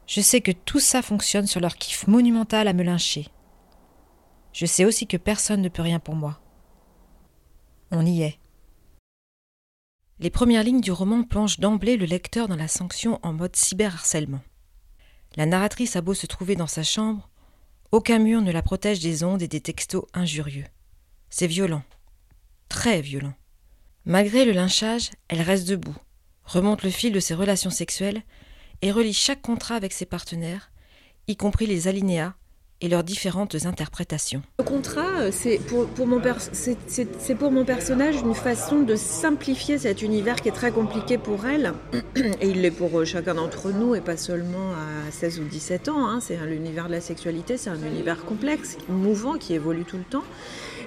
Je 0.06 0.20
sais 0.20 0.40
que 0.40 0.52
tout 0.52 0.80
ça 0.80 1.02
fonctionne 1.02 1.46
sur 1.46 1.60
leur 1.60 1.76
kiff 1.76 2.06
monumental 2.06 2.68
à 2.68 2.72
me 2.72 2.82
lyncher. 2.82 3.28
Je 4.52 4.66
sais 4.66 4.84
aussi 4.84 5.06
que 5.06 5.16
personne 5.16 5.62
ne 5.62 5.68
peut 5.68 5.82
rien 5.82 6.00
pour 6.00 6.14
moi. 6.14 6.40
On 7.90 8.04
y 8.04 8.22
est. 8.22 8.38
Les 10.18 10.30
premières 10.30 10.64
lignes 10.64 10.80
du 10.80 10.92
roman 10.92 11.22
plongent 11.22 11.60
d'emblée 11.60 11.96
le 11.96 12.04
lecteur 12.04 12.46
dans 12.46 12.56
la 12.56 12.68
sanction 12.68 13.18
en 13.22 13.32
mode 13.32 13.56
cyberharcèlement. 13.56 14.42
La 15.36 15.46
narratrice 15.46 15.96
a 15.96 16.00
beau 16.00 16.14
se 16.14 16.26
trouver 16.26 16.56
dans 16.56 16.66
sa 16.66 16.82
chambre, 16.82 17.30
aucun 17.92 18.18
mur 18.18 18.42
ne 18.42 18.52
la 18.52 18.62
protège 18.62 19.00
des 19.00 19.24
ondes 19.24 19.42
et 19.42 19.48
des 19.48 19.60
textos 19.60 20.04
injurieux. 20.12 20.66
C'est 21.30 21.46
violent. 21.46 21.82
Très 22.68 23.00
violent. 23.00 23.34
Malgré 24.04 24.44
le 24.44 24.52
lynchage, 24.52 25.10
elle 25.28 25.40
reste 25.40 25.68
debout, 25.68 25.96
remonte 26.44 26.82
le 26.82 26.90
fil 26.90 27.12
de 27.12 27.20
ses 27.20 27.34
relations 27.34 27.70
sexuelles 27.70 28.22
et 28.82 28.92
relie 28.92 29.14
chaque 29.14 29.42
contrat 29.42 29.76
avec 29.76 29.92
ses 29.92 30.06
partenaires, 30.06 30.70
y 31.28 31.36
compris 31.36 31.66
les 31.66 31.88
alinéas 31.88 32.34
et 32.80 32.88
leurs 32.88 33.04
différentes 33.04 33.66
interprétations. 33.66 34.42
Le 34.58 34.64
contrat, 34.64 35.20
euh, 35.20 35.30
c'est 35.32 35.58
pour, 35.58 36.06
mon 36.06 37.64
personnage 37.64 38.16
une 38.16 38.34
façon 38.34 38.80
de 38.80 38.96
simplifier 38.96 39.78
cet 39.78 40.02
univers 40.02 40.36
qui 40.36 40.48
est 40.48 40.52
très 40.52 40.70
compliqué 40.70 41.18
pour 41.18 41.46
elle, 41.46 41.74
et 42.16 42.48
il 42.48 42.62
l'est 42.62 42.70
pour 42.70 42.98
euh, 42.98 43.04
chacun 43.04 43.34
d'entre 43.34 43.70
nous, 43.70 43.94
et 43.94 44.00
pas 44.00 44.16
seulement 44.16 44.72
à 44.72 45.10
16 45.10 45.40
ou 45.40 45.44
17 45.44 45.88
ans. 45.88 46.08
Hein. 46.08 46.20
C'est 46.20 46.36
l'univers 46.46 46.86
de 46.86 46.92
la 46.92 47.00
sexualité, 47.00 47.56
c'est 47.56 47.70
un 47.70 47.82
univers 47.82 48.24
complexe, 48.24 48.76
mouvant, 48.88 49.34
qui 49.34 49.54
évolue 49.54 49.84
tout 49.84 49.98
le 49.98 50.04
temps. 50.04 50.24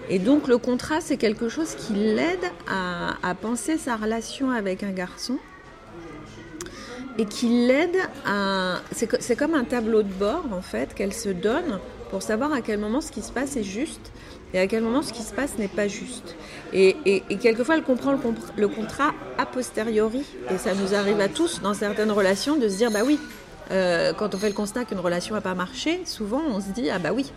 Et 0.10 0.20
donc 0.20 0.48
le 0.48 0.58
contrat, 0.58 1.02
c'est 1.02 1.18
quelque 1.18 1.50
chose 1.50 1.76
qui 1.76 1.94
l'aide 1.94 2.52
à, 2.68 3.36
penser 3.42 3.78
sa 3.78 3.96
relation 3.96 4.52
avec 4.52 4.84
un 4.84 4.92
garçon 4.92 5.38
et 7.18 7.26
qui 7.26 7.48
l'aide 7.68 7.98
à... 8.26 8.82
C'est 8.92 9.36
comme 9.36 9.54
un 9.54 9.64
tableau 9.64 10.04
de 10.04 10.12
bord, 10.14 10.46
en 10.52 10.62
fait, 10.62 10.94
qu'elle 10.94 11.14
se 11.14 11.30
donne 11.30 11.80
pour 12.10 12.22
savoir 12.22 12.54
à 12.54 12.62
quel 12.62 12.80
moment 12.80 13.02
ce 13.02 13.12
qui 13.12 13.22
se 13.22 13.32
passe 13.32 13.58
est 13.58 13.64
juste 13.64 14.12
et 14.54 14.60
à 14.60 14.68
quel 14.68 14.84
moment 14.84 15.02
ce 15.02 15.12
qui 15.12 15.24
se 15.24 15.34
passe 15.34 15.58
n'est 15.58 15.68
pas 15.68 15.88
juste. 15.88 16.36
Et, 16.74 16.96
quelquefois, 17.42 17.76
elle 17.76 17.84
comprend 17.84 18.16
le, 18.56 18.68
contrat 18.68 19.14
a 19.38 19.46
posteriori. 19.46 20.24
Et 20.52 20.58
ça 20.58 20.76
nous 20.76 20.94
arrive 20.94 21.20
à 21.20 21.28
tous, 21.28 21.62
dans 21.62 21.74
certaines 21.74 22.12
relations, 22.12 22.58
de 22.58 22.70
se 22.70 22.78
dire, 22.78 22.92
bah 22.92 23.00
oui, 23.04 23.20
euh, 23.72 24.14
quand 24.14 24.36
on 24.36 24.38
fait 24.38 24.50
le 24.50 24.54
constat 24.54 24.86
qu'une 24.86 25.00
relation 25.00 25.34
n'a 25.34 25.42
pas 25.42 25.56
marché, 25.56 26.02
souvent 26.06 26.42
on 26.48 26.62
se 26.62 26.70
dit, 26.70 26.90
ah 26.92 27.00
bah 27.00 27.14
oui, 27.14 27.32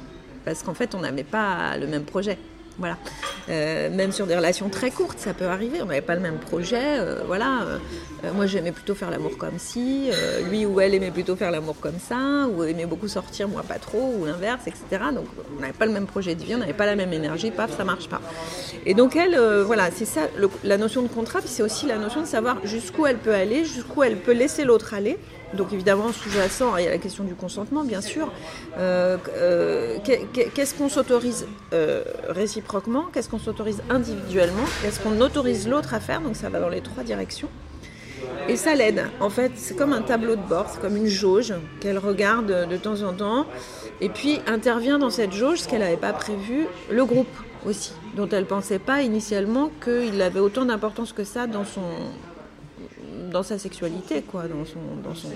parce 0.45 0.63
qu'en 0.63 0.75
fait, 0.75 0.95
on 0.95 1.01
n'avait 1.01 1.25
pas 1.25 1.79
le 1.79 1.87
même 1.87 2.05
projet. 2.05 2.39
Voilà. 2.79 2.99
Euh, 3.49 3.91
même 3.91 4.13
sur 4.13 4.27
des 4.27 4.37
relations 4.37 4.69
très 4.69 4.91
courtes, 4.91 5.19
ça 5.19 5.33
peut 5.33 5.47
arriver. 5.47 5.81
On 5.83 5.87
n'avait 5.87 6.01
pas 6.01 6.15
le 6.15 6.21
même 6.21 6.39
projet. 6.39 6.99
Euh, 6.99 7.21
voilà. 7.27 7.63
Euh, 8.25 8.33
moi, 8.35 8.47
j'aimais 8.47 8.73
plutôt 8.73 8.95
faire 8.95 9.11
l'amour 9.11 9.39
comme 9.39 9.59
si. 9.59 10.11
lui 10.51 10.67
ou 10.67 10.81
elle 10.81 10.95
aimait 10.95 11.11
plutôt 11.11 11.37
faire 11.37 11.51
l'amour 11.51 11.77
comme 11.81 11.99
ça. 11.99 12.47
Ou 12.49 12.65
aimait 12.65 12.87
beaucoup 12.87 13.09
sortir, 13.09 13.49
moi 13.49 13.63
pas 13.63 13.79
trop. 13.79 14.15
Ou 14.19 14.27
l'inverse, 14.27 14.67
etc. 14.67 14.85
Donc, 15.15 15.27
on 15.57 15.61
n'avait 15.61 15.73
pas 15.73 15.87
le 15.87 15.93
même 15.93 16.07
projet 16.07 16.35
de 16.35 16.43
vie. 16.43 16.55
On 16.55 16.59
n'avait 16.59 16.73
pas 16.73 16.87
la 16.87 16.97
même 16.97 17.13
énergie. 17.13 17.51
Paf, 17.51 17.77
ça 17.77 17.85
marche 17.85 18.09
pas. 18.09 18.21
Et 18.85 18.95
donc, 18.95 19.17
elle, 19.17 19.39
voilà, 19.63 19.91
c'est 19.91 20.05
ça 20.05 20.23
la 20.65 20.77
notion 20.77 21.03
de 21.03 21.09
contrat. 21.09 21.41
Puis 21.41 21.49
c'est 21.49 21.63
aussi 21.63 21.87
la 21.87 21.97
notion 21.97 22.21
de 22.21 22.27
savoir 22.27 22.59
jusqu'où 22.65 23.07
elle 23.07 23.19
peut 23.19 23.35
aller, 23.35 23.65
jusqu'où 23.65 24.03
elle 24.03 24.17
peut 24.17 24.33
laisser 24.33 24.65
l'autre 24.65 24.95
aller. 24.95 25.19
Donc 25.57 25.73
évidemment, 25.73 26.13
sous-jacent, 26.13 26.77
il 26.77 26.85
y 26.85 26.87
a 26.87 26.91
la 26.91 26.99
question 26.99 27.25
du 27.25 27.35
consentement, 27.35 27.85
bien 27.85 28.01
sûr. 28.01 28.31
Euh, 28.79 29.17
euh, 29.37 29.99
qu'est-ce 30.55 30.75
qu'on 30.75 30.89
s'autorise 30.89 31.47
euh, 31.73 32.05
réciproquement? 32.29 33.07
Qu'est-ce 33.13 33.29
qu'on 33.29 33.39
s'autorise 33.39 33.83
individuellement? 33.91 34.65
Qu'est-ce 34.83 35.01
qu'on 35.01 35.21
autorise 35.21 35.69
l'autre 35.69 35.95
à 35.95 36.01
faire? 36.01 36.21
Donc 36.21 36.37
ça 36.37 36.49
va 36.49 36.61
dans 36.61 36.69
les 36.69 36.83
trois 36.83 37.03
directions. 37.03 37.49
Et 38.49 38.57
ça 38.57 38.75
l'aide. 38.75 39.05
En 39.21 39.31
fait, 39.31 39.53
c'est 39.57 39.77
comme 39.77 39.93
un 39.93 40.03
tableau 40.03 40.37
de 40.37 40.43
bord, 40.43 40.67
c'est 40.71 40.81
comme 40.81 40.97
une 40.97 41.07
jauge 41.07 41.55
qu'elle 41.81 41.99
regarde 41.99 42.69
de 42.69 42.77
temps 42.77 43.03
en 43.03 43.13
temps. 43.13 43.47
Et 44.01 44.09
puis 44.09 44.41
intervient 44.47 44.99
dans 44.99 45.11
cette 45.11 45.33
jauge, 45.33 45.59
ce 45.61 45.69
qu'elle 45.69 45.81
n'avait 45.81 45.97
pas 45.97 46.13
prévu, 46.13 46.67
le 46.91 47.05
groupe 47.05 47.35
aussi, 47.67 47.93
dont 48.17 48.29
elle 48.29 48.41
ne 48.41 48.49
pensait 48.49 48.79
pas 48.79 49.03
initialement 49.03 49.71
qu'il 49.83 50.21
avait 50.23 50.41
autant 50.41 50.65
d'importance 50.65 51.13
que 51.13 51.25
ça 51.25 51.47
dans 51.47 51.65
son, 51.65 51.83
dans 53.37 53.43
sa 53.43 53.59
sexualité, 53.59 54.23
quoi, 54.23 54.45
dans 54.49 54.65
son, 54.65 54.79
dans 55.05 55.15
son, 55.15 55.29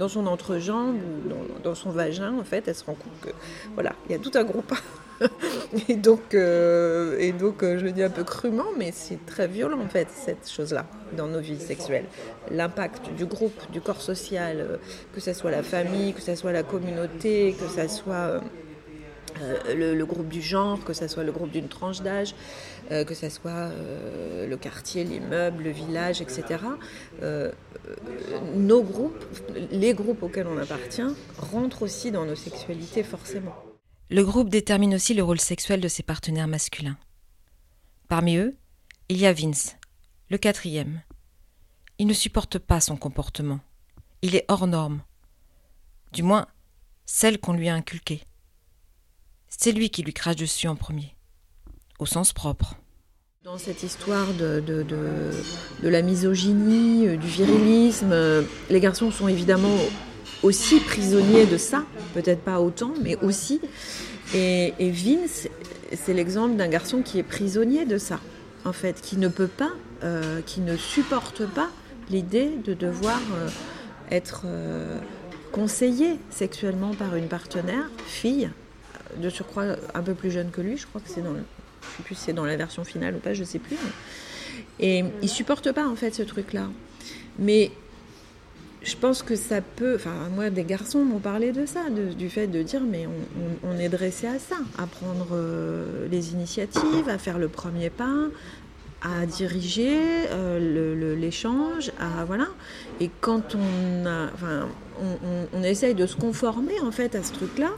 dans 0.00 0.08
son 0.08 0.26
entrejambe 0.26 0.96
ou 0.96 1.62
dans, 1.62 1.76
son 1.76 1.90
vagin, 1.90 2.36
en 2.36 2.42
fait, 2.42 2.66
elle 2.66 2.74
se 2.74 2.84
rend 2.84 2.94
compte 2.94 3.20
que, 3.20 3.30
voilà, 3.74 3.92
il 4.08 4.12
y 4.12 4.14
a 4.16 4.18
tout 4.18 4.32
un 4.34 4.42
groupe. 4.42 4.74
et 5.88 5.94
donc, 5.94 6.34
euh, 6.34 7.16
et 7.20 7.30
donc 7.30 7.62
euh, 7.62 7.78
je 7.78 7.86
dis 7.86 8.02
un 8.02 8.10
peu 8.10 8.24
crûment, 8.24 8.72
mais 8.76 8.90
c'est 8.92 9.24
très 9.24 9.46
violent 9.46 9.78
en 9.78 9.88
fait, 9.88 10.08
cette 10.10 10.50
chose-là, 10.50 10.84
dans 11.16 11.28
nos 11.28 11.38
vies 11.38 11.60
sexuelles. 11.60 12.06
L'impact 12.50 13.12
du 13.16 13.24
groupe, 13.24 13.70
du 13.70 13.80
corps 13.80 14.02
social, 14.02 14.56
euh, 14.58 14.76
que 15.14 15.20
ce 15.20 15.32
soit 15.32 15.52
la 15.52 15.62
famille, 15.62 16.12
que 16.12 16.22
ce 16.22 16.34
soit 16.34 16.50
la 16.50 16.64
communauté, 16.64 17.54
que 17.56 17.68
ce 17.68 17.86
soit 17.86 18.40
le, 19.74 19.94
le, 19.94 20.06
groupe 20.06 20.28
du 20.28 20.42
genre, 20.42 20.82
que 20.84 20.92
ce 20.92 21.08
soit 21.08 21.24
le 21.24 21.32
groupe 21.32 21.50
d'une 21.50 21.68
tranche 21.68 22.02
d'âge, 22.02 22.34
que 22.90 23.14
ce 23.14 23.28
soit 23.28 23.70
le 24.46 24.56
quartier, 24.56 25.04
l'immeuble, 25.04 25.64
le 25.64 25.70
village, 25.70 26.20
etc. 26.20 26.60
nos 28.54 28.82
groupes, 28.82 29.24
les 29.70 29.94
groupes 29.94 30.22
auxquels 30.22 30.46
on 30.46 30.58
appartient, 30.58 31.02
rentrent 31.38 31.82
aussi 31.82 32.10
dans 32.10 32.24
nos 32.24 32.36
sexualités 32.36 33.02
forcément. 33.02 33.54
Le 34.10 34.22
groupe 34.24 34.50
détermine 34.50 34.94
aussi 34.94 35.14
le 35.14 35.22
rôle 35.22 35.40
sexuel 35.40 35.80
de 35.80 35.88
ses 35.88 36.02
partenaires 36.02 36.46
masculins. 36.46 36.98
Parmi 38.08 38.36
eux, 38.36 38.56
il 39.08 39.16
y 39.16 39.26
a 39.26 39.32
Vince, 39.32 39.76
le 40.30 40.38
quatrième. 40.38 41.02
Il 41.98 42.06
ne 42.06 42.12
supporte 42.12 42.58
pas 42.58 42.80
son 42.80 42.96
comportement. 42.96 43.60
Il 44.22 44.36
est 44.36 44.44
hors 44.48 44.66
norme. 44.66 45.02
Du 46.12 46.22
moins, 46.22 46.46
celle 47.06 47.38
qu'on 47.38 47.54
lui 47.54 47.68
a 47.68 47.74
inculquée. 47.74 48.22
C'est 49.56 49.72
lui 49.72 49.88
qui 49.88 50.02
lui 50.02 50.12
crache 50.12 50.36
dessus 50.36 50.68
en 50.68 50.76
premier, 50.76 51.14
au 51.98 52.06
sens 52.06 52.32
propre. 52.32 52.74
Dans 53.44 53.56
cette 53.56 53.82
histoire 53.82 54.32
de, 54.34 54.60
de, 54.60 54.84
de 54.84 55.88
la 55.88 56.02
misogynie, 56.02 57.06
euh, 57.06 57.16
du 57.16 57.26
virilisme, 57.26 58.10
euh, 58.12 58.42
les 58.68 58.80
garçons 58.80 59.10
sont 59.10 59.28
évidemment 59.28 59.76
aussi 60.42 60.80
prisonnier 60.80 61.46
de 61.46 61.56
ça, 61.56 61.84
peut-être 62.14 62.42
pas 62.42 62.60
autant, 62.60 62.92
mais 63.02 63.16
aussi. 63.16 63.60
Et, 64.34 64.72
Vince, 64.80 65.48
c'est 65.92 66.14
l'exemple 66.14 66.56
d'un 66.56 66.68
garçon 66.68 67.02
qui 67.02 67.18
est 67.18 67.22
prisonnier 67.22 67.84
de 67.84 67.98
ça, 67.98 68.18
en 68.64 68.72
fait, 68.72 69.00
qui 69.00 69.16
ne 69.18 69.28
peut 69.28 69.46
pas, 69.46 69.72
euh, 70.02 70.40
qui 70.44 70.60
ne 70.60 70.76
supporte 70.76 71.46
pas 71.46 71.70
l'idée 72.10 72.50
de 72.64 72.74
devoir 72.74 73.20
être 74.10 74.44
conseillé 75.52 76.18
sexuellement 76.30 76.92
par 76.94 77.14
une 77.16 77.28
partenaire, 77.28 77.88
fille, 78.06 78.50
de 79.20 79.30
surcroît 79.30 79.76
un 79.94 80.02
peu 80.02 80.14
plus 80.14 80.30
jeune 80.30 80.50
que 80.50 80.60
lui, 80.60 80.76
je 80.76 80.86
crois 80.86 81.00
que 81.00 81.08
c'est 81.08 81.22
dans, 81.22 81.34
je 81.34 81.96
sais 81.96 82.02
plus 82.04 82.14
si 82.14 82.20
c'est 82.22 82.32
dans 82.32 82.44
la 82.44 82.56
version 82.56 82.84
finale 82.84 83.14
ou 83.16 83.18
pas, 83.18 83.34
je 83.34 83.44
sais 83.44 83.58
plus. 83.58 83.76
Et 84.80 85.04
il 85.22 85.28
supporte 85.28 85.72
pas 85.72 85.86
en 85.86 85.96
fait 85.96 86.14
ce 86.14 86.22
truc-là. 86.22 86.68
Mais 87.38 87.70
je 88.84 88.96
pense 88.96 89.22
que 89.22 89.34
ça 89.34 89.60
peut. 89.60 89.94
Enfin, 89.96 90.28
moi, 90.34 90.50
des 90.50 90.64
garçons 90.64 91.04
m'ont 91.04 91.18
parlé 91.18 91.52
de 91.52 91.66
ça, 91.66 91.80
du 91.90 92.28
fait 92.28 92.46
de 92.46 92.62
dire 92.62 92.82
mais 92.82 93.08
on, 93.62 93.78
est 93.78 93.88
dressé 93.88 94.26
à 94.26 94.38
ça, 94.38 94.56
à 94.78 94.86
prendre 94.86 95.28
euh, 95.32 96.06
les 96.10 96.32
initiatives, 96.32 97.08
à 97.08 97.18
faire 97.18 97.38
le 97.38 97.48
premier 97.48 97.90
pas, 97.90 98.28
à 99.02 99.26
diriger 99.26 99.98
euh, 100.30 101.16
l'échange, 101.16 101.92
à 101.98 102.24
voilà. 102.24 102.48
Et 103.00 103.10
quand 103.20 103.54
on 103.54 104.06
a, 104.06 104.30
enfin, 104.34 104.68
on, 105.52 105.62
essaye 105.62 105.94
de 105.94 106.06
se 106.06 106.16
conformer 106.16 106.78
en 106.80 106.92
fait 106.92 107.14
à 107.14 107.22
ce 107.22 107.32
truc-là. 107.32 107.70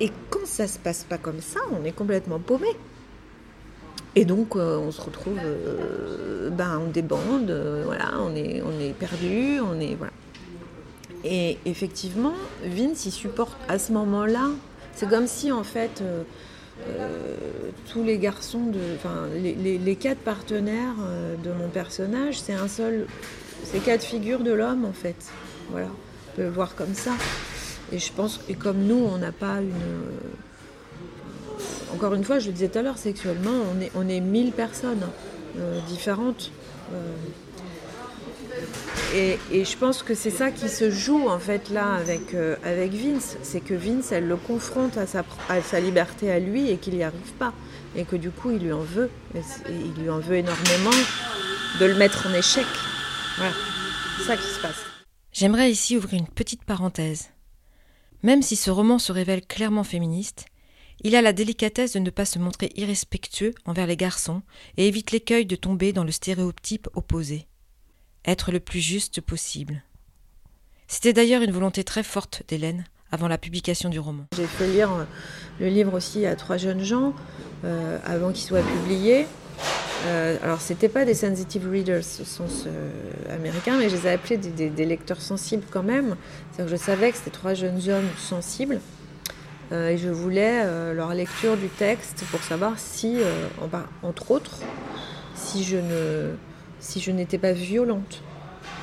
Et 0.00 0.10
quand 0.30 0.46
ça 0.46 0.66
se 0.66 0.78
passe 0.78 1.04
pas 1.04 1.18
comme 1.18 1.40
ça, 1.40 1.60
on 1.72 1.84
est 1.84 1.92
complètement 1.92 2.38
paumé. 2.38 2.68
Et 4.16 4.24
donc, 4.24 4.56
euh, 4.56 4.78
on 4.78 4.90
se 4.90 5.00
retrouve, 5.00 5.38
euh, 5.44 6.50
ben, 6.50 6.80
on 6.84 6.90
débande, 6.90 7.50
euh, 7.50 7.82
voilà, 7.84 8.12
on 8.20 8.34
est, 8.34 8.60
on 8.62 8.80
est 8.80 8.92
perdu, 8.92 9.60
on 9.60 9.78
est, 9.78 9.94
voilà. 9.94 10.12
Et 11.22 11.58
effectivement, 11.64 12.32
Vince, 12.64 13.06
il 13.06 13.12
supporte 13.12 13.56
à 13.68 13.78
ce 13.78 13.92
moment-là, 13.92 14.48
c'est 14.94 15.08
comme 15.08 15.26
si, 15.26 15.52
en 15.52 15.64
fait, 15.64 16.02
tous 17.92 18.02
les 18.02 18.16
garçons, 18.16 18.72
enfin, 18.96 19.26
les, 19.34 19.78
les, 19.78 19.96
quatre 19.96 20.18
partenaires 20.18 20.96
de 21.44 21.52
mon 21.52 21.68
personnage, 21.68 22.40
c'est 22.40 22.54
un 22.54 22.68
seul, 22.68 23.06
c'est 23.64 23.84
quatre 23.84 24.02
figures 24.02 24.40
de 24.40 24.50
l'homme, 24.50 24.86
en 24.86 24.94
fait. 24.94 25.30
Voilà, 25.70 25.88
on 25.88 26.36
peut 26.36 26.42
le 26.42 26.50
voir 26.50 26.74
comme 26.74 26.94
ça. 26.94 27.12
Et 27.92 27.98
je 27.98 28.12
pense, 28.12 28.40
et 28.48 28.54
comme 28.54 28.78
nous, 28.78 29.04
on 29.12 29.18
n'a 29.18 29.32
pas 29.32 29.60
une 29.60 29.74
encore 31.94 32.14
une 32.14 32.24
fois, 32.24 32.38
je 32.38 32.46
le 32.46 32.52
disais 32.52 32.68
tout 32.68 32.78
à 32.78 32.82
l'heure, 32.82 32.98
sexuellement, 32.98 33.50
on 33.74 33.80
est, 33.80 33.90
on 33.94 34.08
est 34.08 34.20
mille 34.20 34.52
personnes 34.52 35.06
euh, 35.58 35.80
différentes. 35.88 36.50
Euh, 36.92 37.14
et, 39.52 39.64
je 39.64 39.76
pense 39.76 40.02
que 40.02 40.14
c'est 40.14 40.30
ça 40.30 40.50
qui 40.50 40.68
se 40.68 40.90
joue 40.90 41.28
en 41.28 41.38
fait 41.38 41.70
là 41.70 41.94
avec, 41.94 42.34
euh, 42.34 42.56
avec 42.64 42.92
Vince, 42.92 43.36
c'est 43.42 43.60
que 43.60 43.74
Vince, 43.74 44.12
elle 44.12 44.28
le 44.28 44.36
confronte 44.36 44.96
à 44.96 45.06
sa, 45.06 45.24
à 45.48 45.60
sa 45.62 45.80
liberté 45.80 46.30
à 46.30 46.38
lui 46.38 46.70
et 46.70 46.76
qu'il 46.76 46.94
n'y 46.94 47.02
arrive 47.02 47.32
pas. 47.38 47.52
Et 47.96 48.04
que 48.04 48.14
du 48.14 48.30
coup, 48.30 48.52
il 48.52 48.58
lui 48.58 48.72
en 48.72 48.82
veut. 48.82 49.10
Et, 49.34 49.40
il 49.68 50.02
lui 50.02 50.10
en 50.10 50.20
veut 50.20 50.36
énormément 50.36 50.96
de 51.80 51.86
le 51.86 51.94
mettre 51.96 52.28
en 52.28 52.34
échec. 52.34 52.66
Voilà, 53.36 53.52
c'est 54.18 54.24
ça 54.24 54.36
qui 54.36 54.46
se 54.46 54.60
passe. 54.60 54.84
J'aimerais 55.32 55.70
ici 55.70 55.96
ouvrir 55.96 56.20
une 56.20 56.28
petite 56.28 56.64
parenthèse. 56.64 57.30
Même 58.22 58.42
si 58.42 58.56
ce 58.56 58.70
roman 58.70 58.98
se 58.98 59.12
révèle 59.12 59.46
clairement 59.46 59.84
féministe, 59.84 60.46
il 61.02 61.16
a 61.16 61.22
la 61.22 61.32
délicatesse 61.32 61.94
de 61.94 61.98
ne 61.98 62.10
pas 62.10 62.26
se 62.26 62.38
montrer 62.38 62.70
irrespectueux 62.76 63.54
envers 63.64 63.86
les 63.86 63.96
garçons 63.96 64.42
et 64.76 64.86
évite 64.86 65.12
l'écueil 65.12 65.46
de 65.46 65.56
tomber 65.56 65.92
dans 65.92 66.04
le 66.04 66.10
stéréotype 66.10 66.88
opposé. 66.94 67.46
Être 68.26 68.52
le 68.52 68.60
plus 68.60 68.80
juste 68.80 69.22
possible. 69.22 69.82
C'était 70.88 71.14
d'ailleurs 71.14 71.42
une 71.42 71.52
volonté 71.52 71.84
très 71.84 72.02
forte 72.02 72.42
d'Hélène 72.48 72.84
avant 73.10 73.28
la 73.28 73.38
publication 73.38 73.88
du 73.88 73.98
roman. 73.98 74.26
J'ai 74.36 74.46
fait 74.46 74.68
lire 74.68 74.90
le 75.58 75.68
livre 75.68 75.94
aussi 75.94 76.26
à 76.26 76.36
trois 76.36 76.58
jeunes 76.58 76.84
gens 76.84 77.14
euh, 77.64 77.98
avant 78.04 78.32
qu'il 78.32 78.44
soit 78.44 78.62
publié. 78.62 79.26
Euh, 80.06 80.36
alors, 80.42 80.60
c'était 80.60 80.88
pas 80.88 81.04
des 81.04 81.14
sensitive 81.14 81.68
readers 81.70 82.04
au 82.20 82.24
sens 82.24 82.64
euh, 82.66 83.34
américain, 83.34 83.76
mais 83.78 83.88
je 83.88 83.96
les 83.96 84.06
ai 84.06 84.10
appelés 84.12 84.38
des, 84.38 84.86
lecteurs 84.86 85.20
sensibles 85.20 85.64
quand 85.70 85.82
même. 85.82 86.16
C'est-à-dire 86.52 86.72
que 86.72 86.78
je 86.78 86.82
savais 86.82 87.10
que 87.10 87.18
c'était 87.18 87.30
trois 87.30 87.54
jeunes 87.54 87.80
hommes 87.88 88.08
sensibles 88.16 88.80
euh, 89.72 89.90
et 89.90 89.98
je 89.98 90.08
voulais 90.08 90.62
euh, 90.64 90.94
leur 90.94 91.12
lecture 91.12 91.56
du 91.56 91.68
texte 91.68 92.24
pour 92.30 92.42
savoir 92.42 92.78
si, 92.78 93.18
entre 94.02 94.30
autres, 94.30 94.58
si 95.34 95.64
je 95.64 97.10
n'étais 97.10 97.38
pas 97.38 97.52
violente 97.52 98.22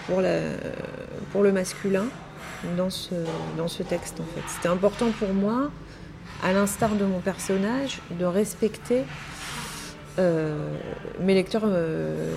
pour 0.05 0.21
le 0.21 1.51
masculin 1.51 2.05
dans 2.77 2.89
ce, 2.89 3.15
dans 3.57 3.67
ce 3.67 3.83
texte 3.83 4.19
en 4.19 4.35
fait. 4.35 4.43
C'était 4.47 4.69
important 4.69 5.07
pour 5.19 5.33
moi, 5.33 5.71
à 6.43 6.53
l'instar 6.53 6.95
de 6.95 7.05
mon 7.05 7.19
personnage, 7.19 7.99
de 8.19 8.25
respecter 8.25 9.03
mes 10.17 11.33
lecteurs 11.33 11.67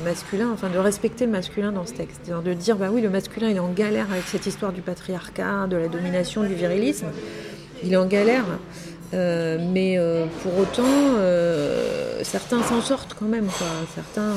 masculins, 0.04 0.50
enfin 0.52 0.68
de 0.68 0.78
respecter 0.78 1.26
le 1.26 1.32
masculin 1.32 1.72
dans 1.72 1.86
ce 1.86 1.94
texte. 1.94 2.30
De 2.44 2.52
dire, 2.54 2.76
bah 2.76 2.88
oui, 2.92 3.00
le 3.00 3.10
masculin 3.10 3.48
il 3.48 3.56
est 3.56 3.60
en 3.60 3.72
galère 3.72 4.10
avec 4.10 4.24
cette 4.24 4.46
histoire 4.46 4.72
du 4.72 4.82
patriarcat, 4.82 5.66
de 5.66 5.76
la 5.76 5.88
domination, 5.88 6.42
du 6.42 6.54
virilisme 6.54 7.06
il 7.82 7.92
est 7.92 7.96
en 7.96 8.06
galère. 8.06 8.44
Euh, 9.12 9.58
mais 9.72 9.98
euh, 9.98 10.26
pour 10.42 10.56
autant, 10.56 10.84
euh, 10.86 12.20
certains 12.22 12.62
s'en 12.62 12.80
sortent 12.80 13.16
quand 13.18 13.26
même. 13.26 13.48
Certains 13.94 14.34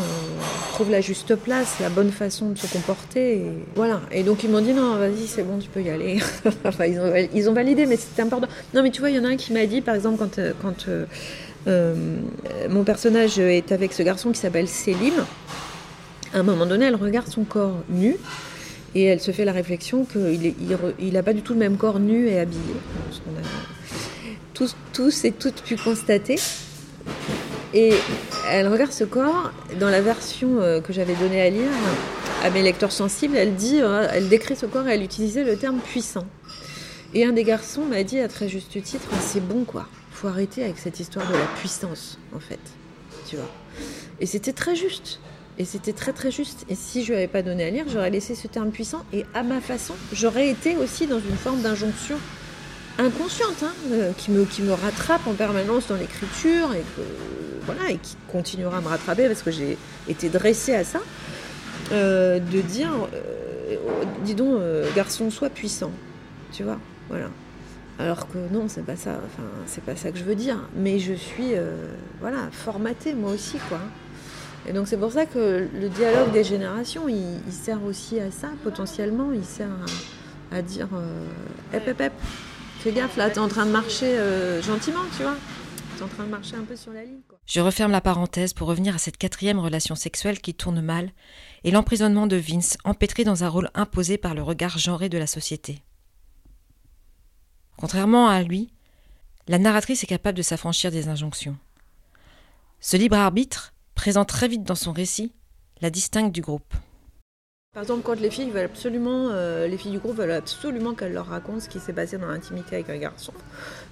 trouvent 0.71 0.89
la 0.89 1.01
juste 1.01 1.35
place, 1.35 1.75
la 1.79 1.89
bonne 1.89 2.09
façon 2.09 2.49
de 2.49 2.57
se 2.57 2.65
comporter. 2.67 3.37
Et 3.37 3.51
voilà. 3.75 4.01
Et 4.11 4.23
donc 4.23 4.43
ils 4.43 4.49
m'ont 4.49 4.61
dit 4.61 4.73
non, 4.73 4.95
vas-y, 4.95 5.27
c'est 5.27 5.43
bon, 5.43 5.59
tu 5.59 5.69
peux 5.69 5.81
y 5.81 5.89
aller. 5.89 6.19
ils 7.33 7.49
ont, 7.49 7.53
validé, 7.53 7.85
mais 7.85 7.97
c'était 7.97 8.23
important. 8.23 8.47
Non, 8.73 8.81
mais 8.81 8.89
tu 8.89 8.99
vois, 8.99 9.11
il 9.11 9.15
y 9.15 9.19
en 9.19 9.25
a 9.25 9.29
un 9.29 9.37
qui 9.37 9.53
m'a 9.53 9.65
dit, 9.67 9.81
par 9.81 9.93
exemple, 9.93 10.23
quand 10.61 10.87
mon 11.65 12.83
personnage 12.83 13.39
est 13.39 13.71
avec 13.71 13.93
ce 13.93 14.03
garçon 14.03 14.31
qui 14.31 14.39
s'appelle 14.39 14.67
Célim, 14.67 15.13
à 16.33 16.39
un 16.39 16.43
moment 16.43 16.65
donné, 16.65 16.85
elle 16.85 16.95
regarde 16.95 17.27
son 17.27 17.43
corps 17.43 17.83
nu. 17.89 18.15
Et 18.95 19.05
elle 19.05 19.19
se 19.19 19.31
fait 19.31 19.45
la 19.45 19.51
réflexion 19.51 20.05
qu'il 20.05 21.13
n'a 21.13 21.23
pas 21.23 21.33
du 21.33 21.41
tout 21.41 21.53
le 21.53 21.59
même 21.59 21.77
corps 21.77 21.99
nu 21.99 22.27
et 22.27 22.39
habillé. 22.39 22.61
Tous, 24.53 24.75
tous 24.93 25.25
et 25.25 25.31
toutes 25.31 25.61
pu 25.63 25.77
constater. 25.77 26.35
Et 27.73 27.93
elle 28.49 28.67
regarde 28.67 28.91
ce 28.91 29.03
corps. 29.03 29.51
Dans 29.79 29.89
la 29.89 30.01
version 30.01 30.59
euh, 30.59 30.79
que 30.79 30.93
j'avais 30.93 31.15
donnée 31.15 31.41
à 31.41 31.49
lire 31.49 31.71
à 32.43 32.51
mes 32.51 32.61
lecteurs 32.61 32.91
sensibles, 32.91 33.35
elle 33.35 33.55
dit, 33.55 33.79
euh, 33.81 34.07
elle 34.11 34.29
décrit 34.29 34.55
ce 34.55 34.67
corps 34.67 34.87
et 34.87 34.93
elle 34.93 35.03
utilisait 35.03 35.43
le 35.43 35.55
terme 35.55 35.79
puissant. 35.79 36.25
Et 37.15 37.25
un 37.25 37.31
des 37.31 37.43
garçons 37.43 37.85
m'a 37.85 38.03
dit 38.03 38.19
à 38.19 38.27
très 38.27 38.47
juste 38.47 38.81
titre, 38.81 39.07
c'est 39.21 39.43
bon 39.43 39.63
quoi. 39.65 39.87
Arrêter 40.25 40.63
avec 40.63 40.77
cette 40.77 40.99
histoire 40.99 41.27
de 41.27 41.33
la 41.33 41.45
puissance 41.57 42.17
en 42.33 42.39
fait. 42.39 42.59
Tu 43.27 43.35
vois. 43.35 43.49
Et 44.21 44.25
c'était 44.25 44.53
très 44.53 44.75
juste. 44.75 45.19
Et 45.59 45.65
c'était 45.65 45.93
très 45.93 46.13
très 46.13 46.31
juste. 46.31 46.65
Et 46.69 46.75
si 46.75 47.03
je 47.03 47.09
lui 47.09 47.15
avais 47.15 47.27
pas 47.27 47.41
donné 47.41 47.65
à 47.65 47.69
lire, 47.69 47.85
j'aurais 47.87 48.09
laissé 48.09 48.33
ce 48.33 48.47
terme 48.47 48.71
puissant. 48.71 49.03
Et 49.11 49.25
à 49.33 49.43
ma 49.43 49.59
façon, 49.59 49.93
j'aurais 50.13 50.49
été 50.49 50.77
aussi 50.77 51.07
dans 51.07 51.19
une 51.19 51.35
forme 51.35 51.61
d'injonction 51.61 52.15
inconsciente, 52.97 53.63
hein, 53.63 53.73
euh, 53.91 54.11
qui, 54.17 54.31
me, 54.31 54.45
qui 54.45 54.61
me 54.61 54.71
rattrape 54.71 55.27
en 55.27 55.33
permanence 55.33 55.87
dans 55.87 55.95
l'écriture 55.95 56.73
et, 56.73 56.83
voilà, 57.65 57.89
et 57.89 57.97
qui 57.97 58.15
continuera 58.31 58.77
à 58.77 58.81
me 58.81 58.87
rattraper 58.87 59.27
parce 59.27 59.41
que 59.41 59.51
j'ai 59.51 59.77
été 60.07 60.29
dressée 60.29 60.75
à 60.75 60.83
ça. 60.83 61.01
de 61.91 62.61
dire, 62.61 62.91
dis 64.23 64.35
donc, 64.35 64.61
garçon, 64.95 65.29
sois 65.29 65.49
puissant, 65.49 65.91
tu 66.51 66.63
vois, 66.63 66.79
voilà. 67.09 67.29
Alors 67.99 68.27
que 68.27 68.37
non, 68.51 68.67
c'est 68.67 68.85
pas 68.85 68.95
ça. 68.95 69.19
Enfin, 69.25 69.47
c'est 69.67 69.83
pas 69.83 69.95
ça 69.95 70.11
que 70.11 70.17
je 70.17 70.23
veux 70.23 70.35
dire. 70.35 70.57
Mais 70.75 70.99
je 70.99 71.13
suis, 71.13 71.53
voilà, 72.19 72.49
formatée 72.51 73.13
moi 73.13 73.31
aussi, 73.31 73.57
quoi. 73.69 73.79
Et 74.67 74.71
donc 74.71 74.87
c'est 74.87 74.97
pour 74.97 75.11
ça 75.11 75.25
que 75.25 75.67
le 75.73 75.89
dialogue 75.89 76.31
des 76.31 76.43
générations, 76.43 77.09
il, 77.09 77.51
sert 77.51 77.83
aussi 77.83 78.19
à 78.19 78.31
ça 78.31 78.49
potentiellement. 78.63 79.31
Il 79.33 79.43
sert 79.43 79.67
à, 80.51 80.61
dire, 80.61 80.87
euh, 80.93 81.25
hep 81.73 81.99
hep, 81.99 82.13
fais 82.79 82.91
gaffe 82.91 83.17
là, 83.17 83.29
t'es 83.29 83.39
en 83.39 83.47
train 83.47 83.65
de 83.65 83.71
marcher 83.71 84.17
euh, 84.17 84.61
gentiment, 84.61 85.01
tu 85.17 85.23
vois. 85.23 85.35
T'es 85.97 86.03
en 86.03 86.07
train 86.07 86.23
de 86.23 86.29
marcher 86.29 86.55
un 86.55 86.63
peu 86.63 86.75
sur 86.75 86.93
la 86.93 87.03
ligne. 87.03 87.19
Je 87.45 87.59
referme 87.59 87.91
la 87.91 88.01
parenthèse 88.01 88.53
pour 88.53 88.67
revenir 88.67 88.95
à 88.95 88.99
cette 88.99 89.17
quatrième 89.17 89.59
relation 89.59 89.95
sexuelle 89.95 90.39
qui 90.39 90.53
tourne 90.53 90.81
mal 90.81 91.11
et 91.65 91.71
l'emprisonnement 91.71 92.27
de 92.27 92.37
Vince, 92.37 92.77
empêtré 92.85 93.25
dans 93.25 93.43
un 93.43 93.49
rôle 93.49 93.69
imposé 93.73 94.17
par 94.17 94.33
le 94.33 94.43
regard 94.43 94.77
genré 94.77 95.09
de 95.09 95.17
la 95.17 95.27
société. 95.27 95.83
Contrairement 97.77 98.27
à 98.29 98.41
lui, 98.41 98.69
la 99.47 99.59
narratrice 99.59 100.03
est 100.03 100.07
capable 100.07 100.37
de 100.37 100.43
s'affranchir 100.43 100.91
des 100.91 101.09
injonctions. 101.09 101.57
Ce 102.79 102.97
libre 102.97 103.17
arbitre, 103.17 103.73
présent 103.95 104.25
très 104.25 104.47
vite 104.47 104.63
dans 104.63 104.75
son 104.75 104.91
récit, 104.91 105.33
la 105.81 105.89
distingue 105.89 106.31
du 106.31 106.41
groupe. 106.41 106.73
Par 107.73 107.81
exemple, 107.81 108.03
quand 108.03 108.19
les 108.19 108.29
filles 108.29 108.51
veulent 108.51 108.65
absolument, 108.65 109.29
euh, 109.31 109.67
les 109.67 109.77
filles 109.77 109.93
du 109.93 109.97
groupe 109.97 110.17
veulent 110.17 110.31
absolument 110.31 110.93
qu'elle 110.93 111.13
leur 111.13 111.25
raconte 111.25 111.61
ce 111.61 111.69
qui 111.69 111.79
s'est 111.79 111.91
passé 111.91 112.19
dans 112.19 112.27
l'intimité 112.27 112.75
avec 112.75 112.89
un 112.89 112.97
garçon, 112.97 113.33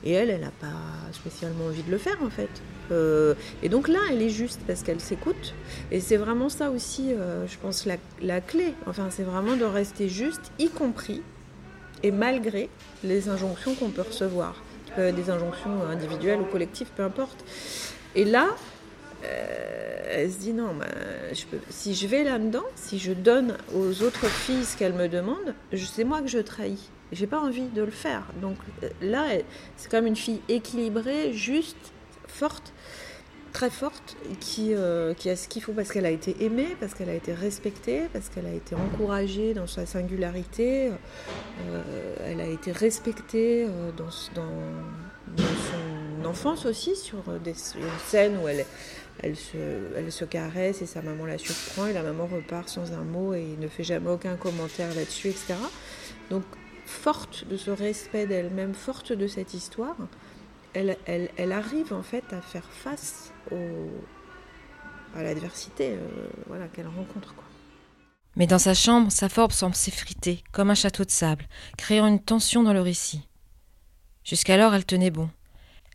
et 0.03 0.11
elle, 0.11 0.29
elle 0.29 0.41
n'a 0.41 0.51
pas 0.51 0.67
spécialement 1.13 1.65
envie 1.65 1.81
de 1.81 1.89
le 1.89 1.97
faire 1.97 2.17
en 2.21 2.29
fait. 2.29 2.61
Euh, 2.91 3.33
et 3.63 3.69
donc 3.69 3.87
là, 3.87 3.99
elle 4.11 4.21
est 4.21 4.29
juste 4.29 4.61
parce 4.67 4.83
qu'elle 4.83 4.99
s'écoute, 4.99 5.55
et 5.89 5.99
c'est 5.99 6.17
vraiment 6.17 6.47
ça 6.49 6.69
aussi, 6.69 7.11
euh, 7.11 7.47
je 7.47 7.57
pense, 7.57 7.87
la 8.21 8.41
clé. 8.41 8.75
Enfin, 8.85 9.07
c'est 9.09 9.23
vraiment 9.23 9.55
de 9.55 9.65
rester 9.65 10.09
juste, 10.09 10.51
y 10.59 10.69
compris 10.69 11.23
et 12.03 12.11
malgré 12.11 12.69
les 13.03 13.29
injonctions 13.29 13.75
qu'on 13.75 13.89
peut 13.89 14.01
recevoir, 14.01 14.55
des 14.97 15.29
injonctions 15.29 15.83
individuelles 15.89 16.41
ou 16.41 16.45
collectives, 16.45 16.89
peu 16.95 17.03
importe. 17.03 17.45
Et 18.13 18.25
là, 18.25 18.49
euh, 19.23 20.01
elle 20.09 20.31
se 20.31 20.37
dit 20.37 20.53
non, 20.53 20.73
si 21.69 21.95
je 21.95 22.07
vais 22.07 22.23
là-dedans, 22.23 22.63
si 22.75 22.99
je 22.99 23.13
donne 23.13 23.57
aux 23.75 24.01
autres 24.03 24.25
filles 24.25 24.65
ce 24.65 24.77
qu'elles 24.77 24.93
me 24.93 25.07
demandent, 25.07 25.53
c'est 25.73 26.03
moi 26.03 26.21
que 26.21 26.27
je 26.27 26.39
trahis. 26.39 26.89
J'ai 27.11 27.27
pas 27.27 27.39
envie 27.39 27.67
de 27.67 27.81
le 27.81 27.91
faire. 27.91 28.23
Donc 28.41 28.57
euh, 28.83 28.89
là, 29.01 29.27
c'est 29.77 29.89
comme 29.89 30.07
une 30.07 30.15
fille 30.15 30.41
équilibrée, 30.49 31.33
juste, 31.33 31.91
forte, 32.27 32.73
très 33.51 33.69
forte, 33.69 34.17
qui, 34.39 34.73
euh, 34.73 35.13
qui 35.13 35.29
a 35.29 35.35
ce 35.35 35.47
qu'il 35.47 35.61
faut 35.61 35.73
parce 35.73 35.91
qu'elle 35.91 36.05
a 36.05 36.11
été 36.11 36.35
aimée, 36.43 36.75
parce 36.79 36.93
qu'elle 36.93 37.09
a 37.09 37.13
été 37.13 37.33
respectée, 37.33 38.03
parce 38.13 38.29
qu'elle 38.29 38.45
a 38.45 38.53
été 38.53 38.75
encouragée 38.75 39.53
dans 39.53 39.67
sa 39.67 39.85
singularité, 39.85 40.91
elle 42.25 42.41
a 42.41 42.47
été 42.47 42.71
respectée 42.71 43.67
dans, 43.97 44.05
dans, 44.35 45.37
son 45.37 46.25
enfance 46.25 46.65
aussi, 46.65 46.95
sur 46.95 47.21
des, 47.43 47.51
une 47.51 47.99
scène 48.07 48.37
où 48.43 48.47
elle, 48.47 48.65
elle 49.21 49.35
se, 49.35 49.57
elle 49.95 50.11
se 50.11 50.25
caresse 50.25 50.81
et 50.81 50.85
sa 50.85 51.01
maman 51.01 51.25
la 51.25 51.37
surprend 51.37 51.87
et 51.87 51.93
la 51.93 52.03
maman 52.03 52.27
repart 52.27 52.69
sans 52.69 52.93
un 52.93 53.03
mot 53.03 53.33
et 53.33 53.55
ne 53.59 53.67
fait 53.67 53.83
jamais 53.83 54.09
aucun 54.09 54.35
commentaire 54.35 54.93
là-dessus, 54.95 55.29
etc. 55.29 55.55
Donc, 56.29 56.43
forte 56.85 57.45
de 57.47 57.57
ce 57.57 57.71
respect 57.71 58.25
d'elle-même, 58.25 58.73
forte 58.73 59.13
de 59.13 59.27
cette 59.27 59.53
histoire, 59.53 59.95
elle, 60.73 60.97
elle, 61.05 61.51
arrive 61.51 61.93
en 61.93 62.03
fait 62.03 62.23
à 62.31 62.41
faire 62.41 62.65
face 62.71 63.30
au, 63.51 63.57
à 65.15 65.23
l'adversité 65.23 65.93
euh, 65.93 66.07
voilà, 66.47 66.67
qu'elle 66.67 66.87
rencontre. 66.87 67.33
Quoi. 67.35 67.45
Mais 68.35 68.47
dans 68.47 68.59
sa 68.59 68.73
chambre, 68.73 69.11
sa 69.11 69.29
forme 69.29 69.51
semble 69.51 69.75
s'effriter, 69.75 70.43
comme 70.51 70.69
un 70.69 70.75
château 70.75 71.03
de 71.03 71.11
sable, 71.11 71.45
créant 71.77 72.07
une 72.07 72.21
tension 72.21 72.63
dans 72.63 72.73
le 72.73 72.81
récit. 72.81 73.27
Jusqu'alors, 74.23 74.73
elle 74.73 74.85
tenait 74.85 75.11
bon. 75.11 75.29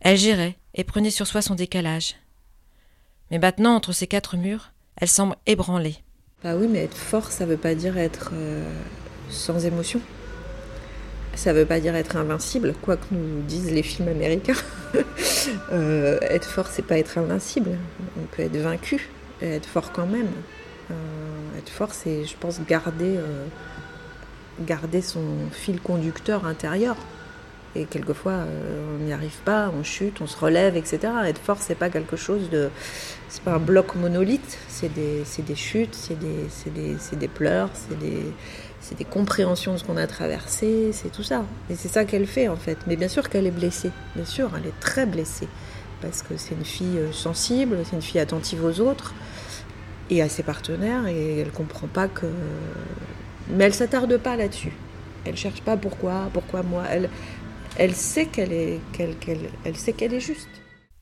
Elle 0.01 0.17
gérait 0.17 0.57
et 0.75 0.83
prenait 0.83 1.09
sur 1.09 1.25
soi 1.25 1.41
son 1.41 1.55
décalage, 1.55 2.15
mais 3.31 3.39
maintenant, 3.39 3.75
entre 3.75 3.91
ces 3.91 4.07
quatre 4.07 4.37
murs, 4.37 4.71
elle 4.95 5.07
semble 5.07 5.35
ébranlée. 5.45 5.97
Bah 6.43 6.55
oui, 6.55 6.67
mais 6.67 6.83
être 6.83 6.97
fort, 6.97 7.31
ça 7.31 7.45
veut 7.45 7.57
pas 7.57 7.75
dire 7.75 7.97
être 7.97 8.31
euh, 8.33 8.69
sans 9.29 9.65
émotion. 9.65 10.01
Ça 11.37 11.53
veut 11.53 11.65
pas 11.65 11.79
dire 11.79 11.95
être 11.95 12.17
invincible, 12.17 12.73
quoi 12.81 12.97
que 12.97 13.05
nous 13.11 13.41
disent 13.43 13.71
les 13.71 13.83
films 13.83 14.09
américains. 14.09 14.55
euh, 15.71 16.17
être 16.21 16.49
fort, 16.49 16.67
c'est 16.67 16.81
pas 16.81 16.97
être 16.97 17.17
invincible. 17.17 17.77
On 18.19 18.25
peut 18.35 18.41
être 18.41 18.57
vaincu 18.57 19.07
être 19.41 19.67
fort 19.67 19.91
quand 19.91 20.07
même. 20.07 20.29
Euh, 20.89 21.57
être 21.57 21.69
fort, 21.69 21.93
c'est, 21.93 22.25
je 22.25 22.35
pense, 22.37 22.59
garder, 22.67 23.17
euh, 23.17 23.45
garder 24.61 25.01
son 25.01 25.23
fil 25.51 25.79
conducteur 25.79 26.45
intérieur. 26.45 26.95
Et 27.75 27.85
quelquefois, 27.85 28.45
on 28.95 29.03
n'y 29.03 29.13
arrive 29.13 29.37
pas, 29.45 29.71
on 29.77 29.83
chute, 29.83 30.21
on 30.21 30.25
se 30.25 30.37
relève, 30.37 30.75
etc. 30.75 31.13
Être 31.25 31.39
fort, 31.39 31.57
c'est 31.59 31.75
pas 31.75 31.89
quelque 31.89 32.15
chose 32.15 32.49
de. 32.49 32.69
C'est 33.29 33.43
pas 33.43 33.53
un 33.53 33.59
bloc 33.59 33.93
monolithe, 33.93 34.57
c'est 34.67 34.91
des, 34.91 35.23
des, 35.45 35.55
chutes, 35.55 35.93
c'est 35.93 36.17
des, 36.17 36.47
des, 36.71 36.95
des, 37.15 37.27
pleurs, 37.27 37.69
c'est 37.73 37.99
des, 37.99 38.23
des 38.97 39.05
compréhensions 39.05 39.73
de 39.73 39.77
ce 39.77 39.83
qu'on 39.83 39.97
a 39.97 40.07
traversé, 40.07 40.91
c'est 40.93 41.11
tout 41.11 41.23
ça. 41.23 41.45
Et 41.69 41.75
c'est 41.75 41.87
ça 41.87 42.05
qu'elle 42.05 42.27
fait 42.27 42.47
en 42.47 42.55
fait. 42.55 42.77
Mais 42.87 42.95
bien 42.95 43.07
sûr 43.07 43.29
qu'elle 43.29 43.45
est 43.45 43.51
blessée, 43.51 43.91
bien 44.15 44.25
sûr, 44.25 44.51
elle 44.57 44.67
est 44.67 44.79
très 44.79 45.05
blessée. 45.05 45.47
Parce 46.01 46.21
que 46.21 46.37
c'est 46.37 46.55
une 46.55 46.65
fille 46.65 46.97
euh, 46.97 47.11
sensible, 47.11 47.79
c'est 47.83 47.95
une 47.95 48.01
fille 48.01 48.19
attentive 48.19 48.63
aux 48.63 48.79
autres 48.79 49.13
et 50.09 50.21
à 50.21 50.29
ses 50.29 50.43
partenaires, 50.43 51.07
et 51.07 51.39
elle 51.39 51.51
comprend 51.51 51.87
pas 51.87 52.07
que. 52.07 52.27
Mais 53.49 53.65
elle 53.65 53.73
s'attarde 53.73 54.15
pas 54.17 54.35
là-dessus. 54.35 54.73
Elle 55.25 55.35
cherche 55.35 55.61
pas 55.61 55.75
pourquoi, 55.75 56.29
pourquoi 56.31 56.63
moi. 56.63 56.83
Elle, 56.89 57.09
elle 57.77 57.95
sait 57.95 58.25
qu'elle 58.25 58.53
est, 58.53 58.79
elle 59.65 59.75
sait 59.75 59.93
qu'elle 59.93 60.13
est 60.13 60.21
juste. 60.21 60.47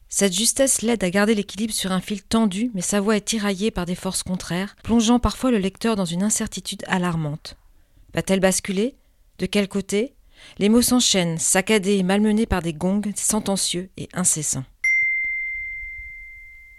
Cette 0.10 0.34
justesse 0.34 0.82
l'aide 0.82 1.04
à 1.04 1.10
garder 1.10 1.36
l'équilibre 1.36 1.74
sur 1.74 1.92
un 1.92 2.00
fil 2.00 2.24
tendu, 2.24 2.72
mais 2.74 2.82
sa 2.82 3.02
voix 3.02 3.18
est 3.18 3.26
tiraillée 3.26 3.70
par 3.70 3.86
des 3.86 3.96
forces 3.96 4.24
contraires, 4.24 4.76
plongeant 4.84 5.20
parfois 5.20 5.52
le 5.52 5.58
lecteur 5.58 5.96
dans 5.96 6.06
une 6.06 6.24
incertitude 6.24 6.84
alarmante. 6.88 7.58
Va-t-elle 8.16 8.40
basculer? 8.40 8.96
De 9.40 9.46
quel 9.46 9.68
côté? 9.68 10.16
Les 10.58 10.70
mots 10.70 10.82
s'enchaînent, 10.82 11.38
saccadés 11.38 11.98
et 11.98 12.04
malmenés 12.04 12.46
par 12.46 12.62
des 12.62 12.74
gongs 12.74 13.02
sentencieux 13.16 13.90
et 13.98 14.08
incessants. 14.14 14.64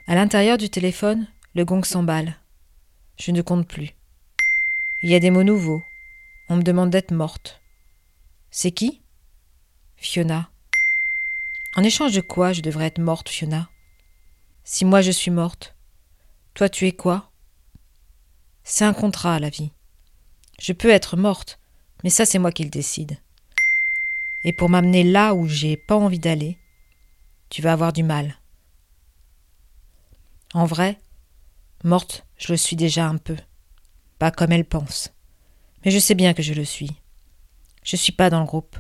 À 0.07 0.15
l'intérieur 0.15 0.57
du 0.57 0.71
téléphone, 0.71 1.29
le 1.55 1.67
gong 1.67 1.83
s'emballe. 1.85 2.37
Je 3.19 3.33
ne 3.33 3.43
compte 3.43 3.69
plus. 3.69 3.91
Il 5.03 5.11
y 5.11 5.15
a 5.15 5.21
des 5.21 5.31
mots 5.31 5.43
nouveaux. 5.43 5.85
On 6.49 6.57
me 6.57 6.63
demande 6.63 6.91
d'être 6.91 7.13
morte. 7.13 7.61
C'est 8.51 8.71
qui? 8.71 9.03
Fiona. 9.97 10.49
En 11.75 11.83
échange 11.83 12.15
de 12.15 12.23
quoi 12.23 12.55
je 12.55 12.63
devrais 12.63 12.87
être 12.87 12.99
morte, 12.99 13.29
Fiona? 13.29 13.69
Si 14.65 14.87
moi 14.87 15.03
je 15.03 15.11
suis 15.11 15.31
morte, 15.31 15.75
toi 16.55 16.71
tu 16.71 16.87
es 16.87 16.93
quoi? 16.93 17.31
C'est 18.65 18.85
un 18.85 18.95
contrat, 18.95 19.39
la 19.39 19.51
vie. 19.51 19.71
Je 20.61 20.73
peux 20.73 20.91
être 20.91 21.17
morte, 21.17 21.59
mais 22.05 22.11
ça 22.11 22.25
c'est 22.25 22.39
moi 22.39 22.53
qui 22.53 22.65
le 22.65 22.71
décide. 22.71 23.19
Et 24.45 24.53
pour 24.53 24.69
m'amener 24.69 25.05
là 25.05 25.35
où 25.35 25.47
j'ai 25.47 25.77
pas 25.77 25.97
envie 25.97 26.19
d'aller, 26.19 26.59
tu 27.51 27.63
vas 27.63 27.73
avoir 27.73 27.93
du 27.93 28.03
mal. 28.03 28.39
En 30.55 30.65
vrai, 30.65 30.99
morte, 31.85 32.27
je 32.37 32.53
le 32.53 32.57
suis 32.57 32.77
déjà 32.77 33.07
un 33.07 33.19
peu. 33.19 33.37
Pas 34.19 34.31
comme 34.31 34.53
elle 34.53 34.65
pense. 34.65 35.13
Mais 35.85 35.91
je 35.91 35.99
sais 35.99 36.15
bien 36.15 36.33
que 36.33 36.43
je 36.43 36.55
le 36.55 36.65
suis. 36.65 36.91
Je 37.83 37.97
suis 37.97 38.13
pas 38.13 38.31
dans 38.31 38.41
le 38.41 38.47
groupe. 38.47 38.77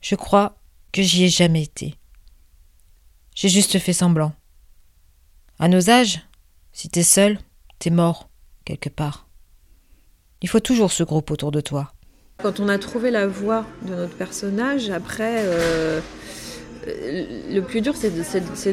Je 0.00 0.14
crois 0.14 0.56
que 0.92 1.02
j'y 1.02 1.24
ai 1.24 1.28
jamais 1.28 1.62
été. 1.62 1.94
J'ai 3.34 3.48
juste 3.48 3.78
fait 3.78 3.92
semblant. 3.92 4.34
À 5.58 5.68
nos 5.68 5.88
âges, 5.88 6.20
si 6.72 6.88
t'es 6.88 7.02
seul, 7.02 7.38
t'es 7.78 7.90
mort, 7.90 8.28
quelque 8.64 8.88
part. 8.88 9.29
Il 10.42 10.48
faut 10.48 10.60
toujours 10.60 10.92
ce 10.92 11.02
groupe 11.02 11.30
autour 11.30 11.50
de 11.52 11.60
toi. 11.60 11.92
Quand 12.42 12.60
on 12.60 12.68
a 12.68 12.78
trouvé 12.78 13.10
la 13.10 13.26
voix 13.26 13.66
de 13.82 13.94
notre 13.94 14.14
personnage, 14.14 14.88
après, 14.88 15.42
euh, 15.44 16.00
le 16.86 17.60
plus 17.60 17.82
dur, 17.82 17.94
c'est 17.96 18.10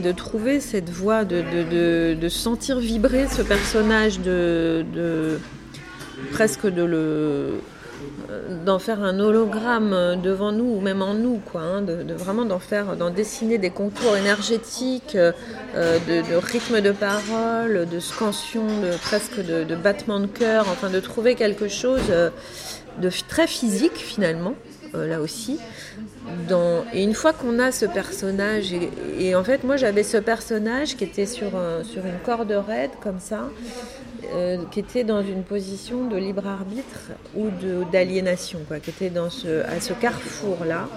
de, 0.01 0.11
trouver 0.13 0.59
cette 0.61 0.89
voix, 0.89 1.25
de, 1.25 1.41
de, 1.41 2.13
de, 2.13 2.29
sentir 2.29 2.79
vibrer 2.79 3.27
ce 3.27 3.41
personnage, 3.41 4.19
de, 4.21 5.39
presque 6.31 6.67
de 6.67 6.83
le 6.83 7.59
d'en 8.65 8.79
faire 8.79 9.03
un 9.03 9.19
hologramme 9.19 10.19
devant 10.21 10.51
nous 10.51 10.65
ou 10.65 10.81
même 10.81 11.01
en 11.01 11.13
nous, 11.13 11.39
quoi, 11.51 11.61
hein, 11.61 11.81
de, 11.81 12.13
vraiment 12.13 12.45
d'en 12.45 12.59
faire, 12.59 12.95
d'en 12.95 13.09
dessiner 13.09 13.57
des 13.57 13.69
contours 13.69 14.15
énergétiques, 14.15 15.15
euh, 15.15 15.31
de, 15.75 16.35
rythme 16.35 16.81
de 16.81 16.91
parole, 16.91 17.87
de 17.89 17.99
scansion, 17.99 18.65
de 18.65 18.97
presque 18.97 19.43
de, 19.43 19.63
de 19.63 19.75
battement 19.75 20.19
de 20.19 20.27
cœur, 20.27 20.67
enfin 20.69 20.89
de 20.89 20.99
trouver 20.99 21.35
quelque 21.35 21.67
chose 21.67 22.01
euh, 22.09 22.29
de 23.01 23.09
très 23.27 23.47
physique 23.47 23.97
finalement, 23.97 24.55
là 24.93 25.21
aussi. 25.21 25.59
Et 26.93 27.03
une 27.03 27.13
fois 27.13 27.33
qu'on 27.33 27.59
a 27.59 27.71
ce 27.71 27.85
personnage, 27.85 28.73
et, 29.19 29.35
en 29.35 29.43
fait, 29.43 29.63
moi 29.63 29.77
j'avais 29.77 30.03
ce 30.03 30.17
personnage 30.17 30.95
qui 30.95 31.03
était 31.03 31.25
sur, 31.25 31.51
sur 31.83 32.05
une 32.05 32.19
corde 32.25 32.51
raide 32.51 32.91
comme 33.01 33.19
ça, 33.19 33.49
qui 34.71 34.79
était 34.79 35.03
dans 35.03 35.21
une 35.21 35.43
position 35.43 36.07
de 36.07 36.17
libre 36.17 36.47
arbitre 36.47 37.11
ou 37.35 37.47
d'aliénation, 37.91 38.59
qui 38.81 38.89
était 38.89 39.09
dans 39.09 39.29
ce, 39.29 39.63
à 39.65 39.79
ce 39.79 39.93
carrefour-là. 39.93 40.87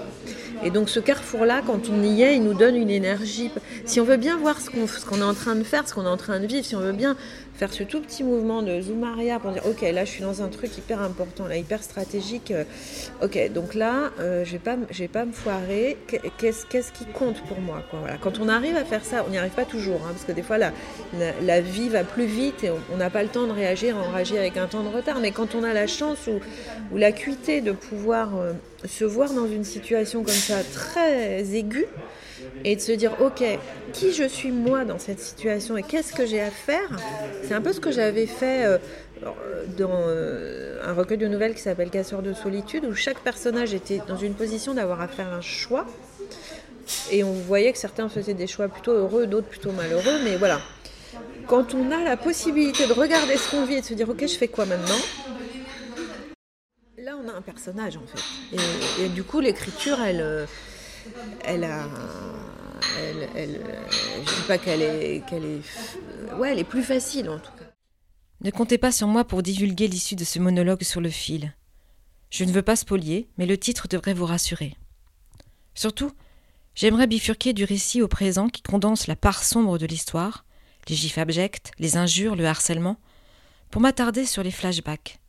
Et 0.63 0.71
donc 0.71 0.91
ce 0.91 1.01
carrefour-là, 1.01 1.63
quand 1.67 1.89
on 1.89 2.03
y 2.03 2.23
est, 2.23 2.37
il 2.37 2.43
nous 2.43 2.55
donne 2.55 2.77
une 2.77 2.91
énergie. 2.91 3.51
Si 3.85 4.01
on 4.01 4.05
veut 4.05 4.19
bien 4.19 4.37
voir 4.37 4.61
ce 4.61 4.71
qu'on 4.71 5.19
est 5.19 5.23
en 5.23 5.35
train 5.35 5.55
de 5.55 5.63
faire, 5.63 5.89
ce 5.89 5.95
qu'on 5.95 6.05
est 6.05 6.09
en 6.09 6.17
train 6.17 6.39
de 6.41 6.47
vivre, 6.47 6.65
si 6.65 6.77
on 6.77 6.81
veut 6.81 6.93
bien 6.93 7.17
faire 7.61 7.75
ce 7.75 7.83
tout 7.83 8.01
petit 8.01 8.25
mouvement 8.25 8.63
de 8.63 8.81
zoom 8.81 9.05
arrière 9.05 9.39
pour 9.39 9.51
dire 9.51 9.67
ok 9.67 9.83
là 9.83 10.07
je 10.07 10.11
suis 10.11 10.23
dans 10.23 10.41
un 10.41 10.49
truc 10.49 10.79
hyper 10.79 11.03
important 11.03 11.47
là 11.47 11.59
hyper 11.59 11.83
stratégique 11.83 12.53
euh, 12.53 12.65
ok 13.23 13.53
donc 13.53 13.75
là 13.75 14.13
euh, 14.19 14.47
je 14.47 14.53
vais 14.53 14.59
pas 14.59 14.77
je 14.91 14.99
vais 15.01 15.09
pas 15.09 15.27
me 15.27 15.33
foirer. 15.33 15.99
Qu'est-ce 16.39 16.65
qu'est-ce 16.65 16.91
qui 16.91 17.05
compte 17.05 17.43
pour 17.43 17.61
moi 17.61 17.83
quoi 17.91 17.99
voilà. 17.99 18.17
Quand 18.17 18.39
on 18.41 18.49
arrive 18.49 18.77
à 18.77 18.85
faire 18.87 19.05
ça 19.05 19.25
on 19.27 19.31
n'y 19.31 19.37
arrive 19.37 19.53
pas 19.53 19.67
toujours 19.67 20.01
hein, 20.07 20.13
parce 20.13 20.25
que 20.25 20.33
des 20.33 20.43
fois 20.43 20.57
la, 20.57 20.73
la, 21.43 21.61
vie 21.61 21.91
va 21.91 22.03
plus 22.03 22.25
vite 22.25 22.65
et 22.65 22.71
on 22.71 22.97
n'a 22.97 23.11
pas 23.11 23.23
le 23.23 23.29
temps 23.29 23.47
de 23.47 23.53
réagir 23.53 23.95
on 24.03 24.11
réagit 24.11 24.39
avec 24.39 24.57
un 24.57 24.67
temps 24.67 24.83
de 24.83 24.89
retard. 24.89 25.19
Mais 25.21 25.31
quand 25.31 25.55
on 25.55 25.63
a 25.63 25.75
la 25.75 25.87
chance 25.87 26.29
ou, 26.29 26.41
ou 26.95 26.97
l'acuité 26.97 27.61
de 27.61 27.73
pouvoir 27.73 28.39
euh, 28.39 28.53
se 28.87 29.05
voir 29.05 29.35
dans 29.35 29.47
une 29.47 29.65
situation 29.65 30.23
comme 30.23 30.33
ça 30.33 30.63
très 30.65 31.55
aiguë 31.55 31.89
et 32.65 32.77
de 32.77 32.81
se 32.81 32.93
dire 32.93 33.21
ok 33.21 33.43
qui 33.93 34.13
je 34.13 34.25
suis 34.25 34.51
moi 34.51 34.85
dans 34.85 34.99
cette 34.99 35.21
situation 35.21 35.77
et 35.77 35.83
qu'est-ce 35.83 36.13
que 36.13 36.27
j'ai 36.27 36.41
à 36.41 36.51
faire? 36.51 36.99
C'est 37.45 37.55
un 37.55 37.61
peu 37.61 37.73
ce 37.73 37.81
que 37.81 37.91
j'avais 37.91 38.27
fait 38.27 38.65
euh, 38.65 38.79
dans 39.77 39.91
euh, 39.93 40.81
un 40.85 40.93
recueil 40.93 41.19
de 41.19 41.27
nouvelles 41.27 41.55
qui 41.55 41.63
s'appelle 41.63 41.91
Casseur 41.91 42.23
de 42.23 42.33
solitude 42.33 42.85
où 42.85 42.95
chaque 42.95 43.21
personnage 43.21 43.75
était 43.75 44.01
dans 44.07 44.17
une 44.17 44.35
position 44.35 44.75
d'avoir 44.75 45.01
à 45.01 45.09
faire 45.09 45.33
un 45.33 45.41
choix. 45.41 45.87
Et 47.11 47.23
on 47.23 47.33
voyait 47.33 47.73
que 47.73 47.79
certains 47.79 48.09
faisaient 48.09 48.35
des 48.35 48.47
choix 48.47 48.69
plutôt 48.69 48.93
heureux 48.93 49.27
d'autres 49.27 49.49
plutôt 49.49 49.73
malheureux 49.73 50.21
mais 50.25 50.37
voilà. 50.37 50.61
Quand 51.47 51.75
on 51.75 51.91
a 51.91 52.05
la 52.05 52.17
possibilité 52.17 52.87
de 52.87 52.93
regarder 52.93 53.37
ce 53.37 53.51
qu'on 53.51 53.65
vit 53.65 53.77
et 53.77 53.81
de 53.81 53.87
se 53.87 53.95
dire 53.95 54.09
ok 54.09 54.21
je 54.23 54.37
fais 54.37 54.49
quoi 54.49 54.67
maintenant? 54.67 54.99
Là 56.99 57.17
on 57.23 57.29
a 57.29 57.33
un 57.33 57.43
personnage 57.43 57.97
en 57.97 58.07
fait. 58.07 58.63
Et, 59.03 59.09
du 59.09 59.25
coup 59.25 59.41
l'écriture 59.41 60.01
elle 60.01 60.21
euh, 60.21 60.47
elle 61.45 61.65
a. 61.65 61.89
Elle, 63.37 63.61
je 64.21 64.41
dis 64.41 64.47
pas 64.47 64.59
qu'elle 64.59 64.83
est, 64.83 65.25
qu'elle 65.29 65.45
est. 65.45 66.35
Ouais, 66.39 66.53
elle 66.53 66.59
est 66.59 66.65
plus 66.65 66.83
facile 66.83 67.29
en 67.29 67.39
tout 67.39 67.53
cas. 67.53 67.65
Ne 68.43 68.51
comptez 68.51 68.79
pas 68.79 68.93
sur 68.93 69.07
moi 69.07 69.25
pour 69.25 69.43
divulguer 69.43 69.87
l'issue 69.87 70.17
de 70.17 70.25
ce 70.25 70.39
monologue 70.39 70.83
sur 70.83 71.01
le 71.01 71.11
fil. 71.11 71.55
Je 72.31 72.45
ne 72.45 72.53
veux 72.53 72.63
pas 72.63 72.77
spolier, 72.77 73.29
mais 73.37 73.45
le 73.47 73.59
titre 73.59 73.87
devrait 73.89 74.15
vous 74.15 74.25
rassurer. 74.25 74.77
Surtout, 75.75 76.13
j'aimerais 76.75 77.07
bifurquer 77.07 77.53
du 77.53 77.65
récit 77.65 78.01
au 78.01 78.09
présent 78.09 78.49
qui 78.49 78.63
condense 78.63 79.09
la 79.09 79.17
part 79.17 79.45
sombre 79.45 79.77
de 79.77 79.87
l'histoire, 79.87 80.47
les 80.89 80.95
gifs 80.95 81.19
abjects, 81.19 81.73
les 81.79 81.97
injures, 81.97 82.37
le 82.37 82.47
harcèlement, 82.47 82.97
pour 83.71 83.83
m'attarder 83.83 84.25
sur 84.25 84.43
les 84.43 84.51
flashbacks. 84.51 85.21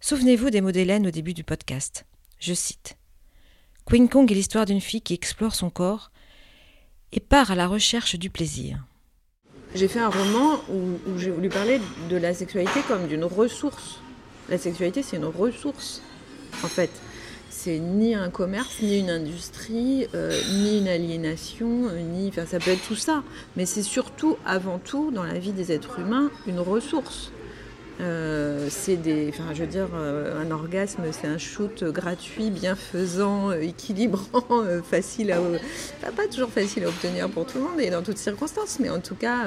Souvenez-vous 0.00 0.50
des 0.50 0.60
mots 0.60 0.72
d'Hélène 0.72 1.06
au 1.06 1.10
début 1.10 1.34
du 1.34 1.44
podcast. 1.44 2.06
Je 2.38 2.54
cite. 2.54 2.95
Queen 3.86 4.08
Kong 4.08 4.32
est 4.32 4.34
l'histoire 4.34 4.66
d'une 4.66 4.80
fille 4.80 5.00
qui 5.00 5.14
explore 5.14 5.54
son 5.54 5.70
corps 5.70 6.10
et 7.12 7.20
part 7.20 7.52
à 7.52 7.54
la 7.54 7.68
recherche 7.68 8.16
du 8.16 8.30
plaisir. 8.30 8.84
J'ai 9.76 9.86
fait 9.86 10.00
un 10.00 10.08
roman 10.08 10.58
où, 10.68 11.16
j'ai 11.18 11.30
voulu 11.30 11.48
parler 11.48 11.80
de 12.10 12.16
la 12.16 12.34
sexualité 12.34 12.80
comme 12.88 13.06
d'une 13.06 13.22
ressource. 13.22 14.00
La 14.48 14.58
sexualité, 14.58 15.04
c'est 15.04 15.18
une 15.18 15.24
ressource, 15.26 16.02
en 16.64 16.66
fait. 16.66 16.90
C'est 17.48 17.78
ni 17.78 18.16
un 18.16 18.28
commerce, 18.28 18.82
ni 18.82 18.98
une 18.98 19.10
industrie, 19.10 20.08
euh, 20.14 20.36
ni 20.50 20.78
une 20.78 20.88
aliénation, 20.88 21.86
euh, 21.88 22.00
ni. 22.00 22.28
Enfin, 22.28 22.44
ça 22.44 22.58
peut 22.58 22.72
être 22.72 22.86
tout 22.88 22.96
ça. 22.96 23.22
Mais 23.56 23.66
c'est 23.66 23.84
surtout, 23.84 24.36
avant 24.44 24.80
tout, 24.80 25.12
dans 25.12 25.24
la 25.24 25.38
vie 25.38 25.52
des 25.52 25.70
êtres 25.70 26.00
humains, 26.00 26.30
une 26.48 26.58
ressource. 26.58 27.30
Euh, 28.00 28.66
c'est 28.70 28.96
des, 28.96 29.28
enfin, 29.30 29.54
je 29.54 29.60
veux 29.60 29.66
dire, 29.66 29.88
euh, 29.94 30.40
un 30.40 30.50
orgasme, 30.50 31.02
c'est 31.12 31.26
un 31.26 31.38
shoot 31.38 31.84
gratuit, 31.84 32.50
bienfaisant, 32.50 33.50
euh, 33.50 33.60
équilibrant, 33.60 34.64
facile 34.84 35.32
à, 35.32 35.40
pas 36.12 36.26
toujours 36.26 36.50
facile 36.50 36.84
à 36.84 36.88
obtenir 36.88 37.28
pour 37.30 37.46
tout 37.46 37.58
le 37.58 37.64
monde 37.64 37.80
et 37.80 37.90
dans 37.90 38.02
toutes 38.02 38.18
circonstances, 38.18 38.78
mais 38.80 38.90
en 38.90 39.00
tout 39.00 39.14
cas, 39.14 39.46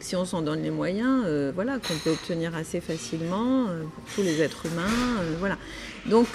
si 0.00 0.16
on 0.16 0.24
s'en 0.24 0.42
donne 0.42 0.62
les 0.62 0.70
moyens, 0.70 1.24
voilà, 1.54 1.78
qu'on 1.78 1.94
peut 2.02 2.10
obtenir 2.10 2.54
assez 2.54 2.80
facilement 2.80 3.66
pour 3.66 4.14
tous 4.14 4.22
les 4.22 4.40
êtres 4.42 4.66
humains, 4.66 4.90
voilà. 5.38 5.58
Donc 6.06 6.26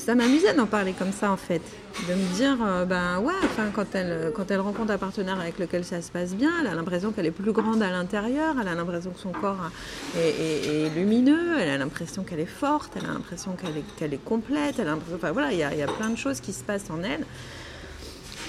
ça 0.00 0.14
m'amusait 0.14 0.54
d'en 0.54 0.66
parler 0.66 0.94
comme 0.94 1.12
ça 1.12 1.30
en 1.30 1.36
fait, 1.36 1.60
de 2.08 2.14
me 2.14 2.34
dire 2.34 2.56
euh, 2.64 2.86
ben 2.86 3.18
ouais, 3.20 3.34
enfin 3.44 3.70
quand 3.72 3.94
elle 3.94 4.32
quand 4.34 4.50
elle 4.50 4.60
rencontre 4.60 4.92
un 4.92 4.98
partenaire 4.98 5.38
avec 5.38 5.58
lequel 5.58 5.84
ça 5.84 6.00
se 6.00 6.10
passe 6.10 6.34
bien, 6.34 6.50
elle 6.60 6.68
a 6.68 6.74
l'impression 6.74 7.12
qu'elle 7.12 7.26
est 7.26 7.30
plus 7.30 7.52
grande 7.52 7.82
à 7.82 7.90
l'intérieur, 7.90 8.56
elle 8.60 8.68
a 8.68 8.74
l'impression 8.74 9.10
que 9.10 9.20
son 9.20 9.32
corps 9.32 9.70
est, 10.16 10.88
lumineux, 10.94 11.58
elle 11.60 11.68
a 11.68 11.76
l'impression 11.76 12.24
qu'elle 12.24 12.40
est 12.40 12.46
forte, 12.46 12.92
elle 12.96 13.04
a 13.04 13.12
l'impression 13.12 13.52
qu'elle 13.52 13.76
est 13.76 13.84
qu'elle 13.98 14.14
est 14.14 14.24
complète, 14.24 14.78
elle 14.78 14.88
a 14.88 14.96
enfin 15.14 15.32
voilà, 15.32 15.52
il 15.52 15.58
y 15.58 15.62
a, 15.62 15.86
plein 15.86 16.08
de 16.08 16.16
choses 16.16 16.40
qui 16.40 16.54
se 16.54 16.64
passent 16.64 16.90
en 16.90 17.02
elle. 17.02 17.26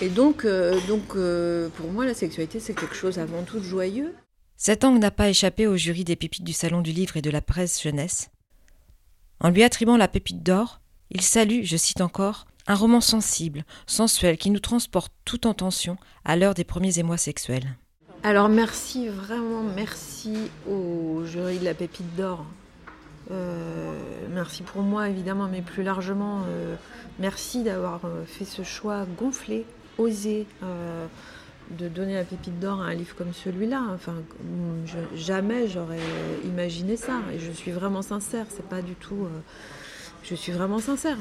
Et 0.02 0.08
donc 0.08 0.46
euh, 0.46 0.80
donc 0.88 1.16
euh, 1.16 1.68
pour 1.76 1.92
moi 1.92 2.06
la 2.06 2.14
sexualité 2.14 2.62
c'est 2.62 2.74
quelque 2.74 2.96
chose 2.96 3.20
avant 3.20 3.44
tout 3.44 3.60
de 3.60 3.66
joyeux. 3.66 4.14
Cet 4.56 4.86
angle 4.86 5.00
n'a 5.00 5.12
pas 5.12 5.28
échappé 5.28 5.68
au 5.68 5.76
jury 5.76 6.06
des 6.06 6.16
pépites 6.16 6.46
du 6.46 6.54
salon 6.54 6.82
du 6.82 6.92
livre 6.92 7.18
et 7.18 7.22
de 7.22 7.30
la 7.30 7.42
presse 7.42 7.82
jeunesse. 7.82 8.30
En 9.42 9.50
lui 9.50 9.64
attribuant 9.64 9.98
la 9.98 10.08
pépite 10.08 10.44
d'or, 10.44 10.81
il 11.12 11.22
salue, 11.22 11.64
je 11.64 11.78
cite 11.78 12.02
encore, 12.02 12.46
un 12.68 12.76
roman 12.76 13.02
sensible, 13.02 13.66
sensuel, 13.86 14.38
qui 14.38 14.50
nous 14.50 14.60
transporte 14.60 15.12
tout 15.26 15.46
en 15.46 15.54
tension 15.54 15.98
à 16.26 16.36
l'heure 16.36 16.54
des 16.54 16.64
premiers 16.64 17.00
émois 17.00 17.18
sexuels. 17.18 17.76
Alors 18.24 18.50
merci, 18.50 19.08
vraiment 19.08 19.64
merci 19.76 20.38
au 20.70 21.24
jury 21.26 21.60
de 21.60 21.66
la 21.66 21.74
pépite 21.74 22.16
d'or. 22.16 22.46
Euh, 23.32 23.98
merci 24.30 24.64
pour 24.64 24.84
moi 24.84 25.10
évidemment, 25.10 25.48
mais 25.52 25.62
plus 25.62 25.84
largement, 25.84 26.42
euh, 26.48 26.76
merci 27.20 27.64
d'avoir 27.64 28.02
euh, 28.06 28.24
fait 28.26 28.46
ce 28.46 28.64
choix 28.64 29.06
gonflé, 29.18 29.66
osé, 29.98 30.46
de 31.72 31.88
donner 31.88 32.16
la 32.16 32.24
pépite 32.24 32.60
d'or 32.60 32.82
à 32.82 32.86
un 32.86 32.94
livre 32.94 33.16
comme 33.16 33.34
celui-là. 33.34 33.82
Enfin, 33.94 34.16
jamais 35.16 35.68
j'aurais 35.68 36.00
imaginé 36.46 36.98
ça, 36.98 37.20
et 37.34 37.40
je 37.40 37.52
suis 37.52 37.72
vraiment 37.72 38.02
sincère, 38.02 38.46
c'est 38.50 38.68
pas 38.68 38.82
du 38.82 38.94
tout 38.96 39.28
je 40.24 40.36
suis 40.36 40.52
vraiment 40.52 40.80
sincère. 40.80 41.18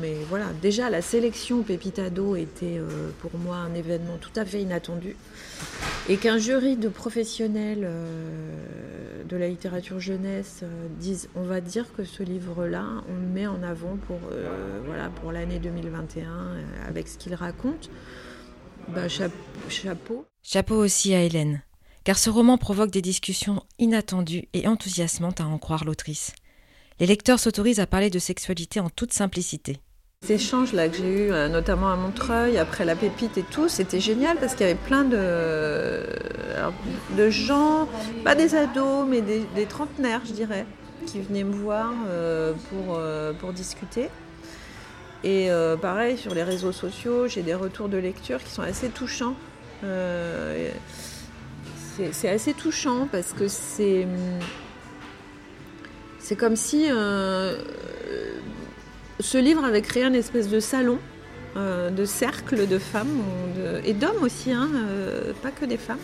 Mais 0.00 0.16
voilà, 0.28 0.46
déjà 0.60 0.90
la 0.90 1.02
sélection 1.02 1.62
Pépitado 1.62 2.36
était 2.36 2.78
euh, 2.78 3.10
pour 3.20 3.30
moi 3.38 3.56
un 3.56 3.74
événement 3.74 4.18
tout 4.20 4.32
à 4.36 4.44
fait 4.44 4.60
inattendu. 4.60 5.16
Et 6.08 6.16
qu'un 6.16 6.38
jury 6.38 6.76
de 6.76 6.88
professionnels 6.88 7.84
euh, 7.84 9.22
de 9.24 9.36
la 9.36 9.48
littérature 9.48 10.00
jeunesse 10.00 10.60
euh, 10.62 10.88
dise 10.98 11.28
on 11.36 11.42
va 11.42 11.60
dire 11.60 11.86
que 11.96 12.04
ce 12.04 12.22
livre-là, 12.22 12.84
on 13.08 13.14
le 13.14 13.28
met 13.28 13.46
en 13.46 13.62
avant 13.62 13.96
pour 15.20 15.32
l'année 15.32 15.58
2021 15.58 16.56
avec 16.88 17.08
ce 17.08 17.18
qu'il 17.18 17.34
raconte, 17.34 17.88
bah, 18.88 19.08
chapeau. 19.08 20.26
Chapeau 20.42 20.74
aussi 20.74 21.14
à 21.14 21.22
Hélène, 21.22 21.62
car 22.02 22.18
ce 22.18 22.30
roman 22.30 22.58
provoque 22.58 22.90
des 22.90 23.02
discussions 23.02 23.62
inattendues 23.78 24.48
et 24.54 24.66
enthousiasmantes 24.66 25.40
à 25.40 25.46
en 25.46 25.58
croire 25.58 25.84
l'autrice 25.84 26.32
les 27.02 27.08
lecteurs 27.08 27.40
s'autorisent 27.40 27.80
à 27.80 27.86
parler 27.88 28.10
de 28.10 28.20
sexualité 28.20 28.78
en 28.78 28.88
toute 28.88 29.12
simplicité. 29.12 29.80
Ces 30.24 30.34
échanges 30.34 30.72
là 30.72 30.88
que 30.88 30.96
j'ai 30.96 31.26
eu, 31.26 31.32
euh, 31.32 31.48
notamment 31.48 31.90
à 31.90 31.96
Montreuil, 31.96 32.58
après 32.58 32.84
la 32.84 32.94
pépite 32.94 33.36
et 33.36 33.42
tout, 33.42 33.68
c'était 33.68 33.98
génial 33.98 34.36
parce 34.36 34.54
qu'il 34.54 34.68
y 34.68 34.70
avait 34.70 34.78
plein 34.78 35.02
de, 35.02 35.98
gens, 37.28 37.88
pas 38.22 38.36
des 38.36 38.54
ados, 38.54 39.04
mais 39.08 39.20
des, 39.20 39.66
trentenaires, 39.66 40.20
je 40.24 40.32
dirais, 40.32 40.64
qui 41.06 41.18
venaient 41.18 41.42
me 41.42 41.56
voir 41.56 41.90
euh, 42.06 42.52
pour, 42.70 42.94
euh, 42.94 43.32
pour 43.32 43.52
discuter. 43.52 44.08
Et 45.24 45.48
pareil, 45.80 46.16
sur 46.16 46.34
les 46.34 46.44
réseaux 46.44 46.70
sociaux, 46.70 47.26
j'ai 47.26 47.42
des 47.42 47.54
retours 47.54 47.88
de 47.88 47.96
lecture 47.96 48.38
qui 48.44 48.50
sont 48.50 48.62
assez 48.62 48.90
touchants. 48.90 49.34
c'est 52.12 52.28
assez 52.28 52.54
touchant 52.54 53.08
parce 53.10 53.32
que 53.32 53.48
c'est 53.48 54.06
c'est 56.22 56.36
comme 56.36 56.56
si 56.56 56.86
euh, 56.88 57.56
ce 59.18 59.38
livre 59.38 59.64
avait 59.64 59.82
créé 59.82 60.04
un 60.04 60.12
espèce 60.12 60.48
de 60.48 60.60
salon, 60.60 60.98
euh, 61.56 61.90
de 61.90 62.04
cercle 62.04 62.68
de 62.68 62.78
femmes 62.78 63.22
et 63.84 63.92
d'hommes 63.92 64.22
aussi, 64.22 64.52
hein, 64.52 64.70
euh, 64.72 65.32
pas 65.42 65.50
que 65.50 65.64
des 65.64 65.76
femmes, 65.76 65.98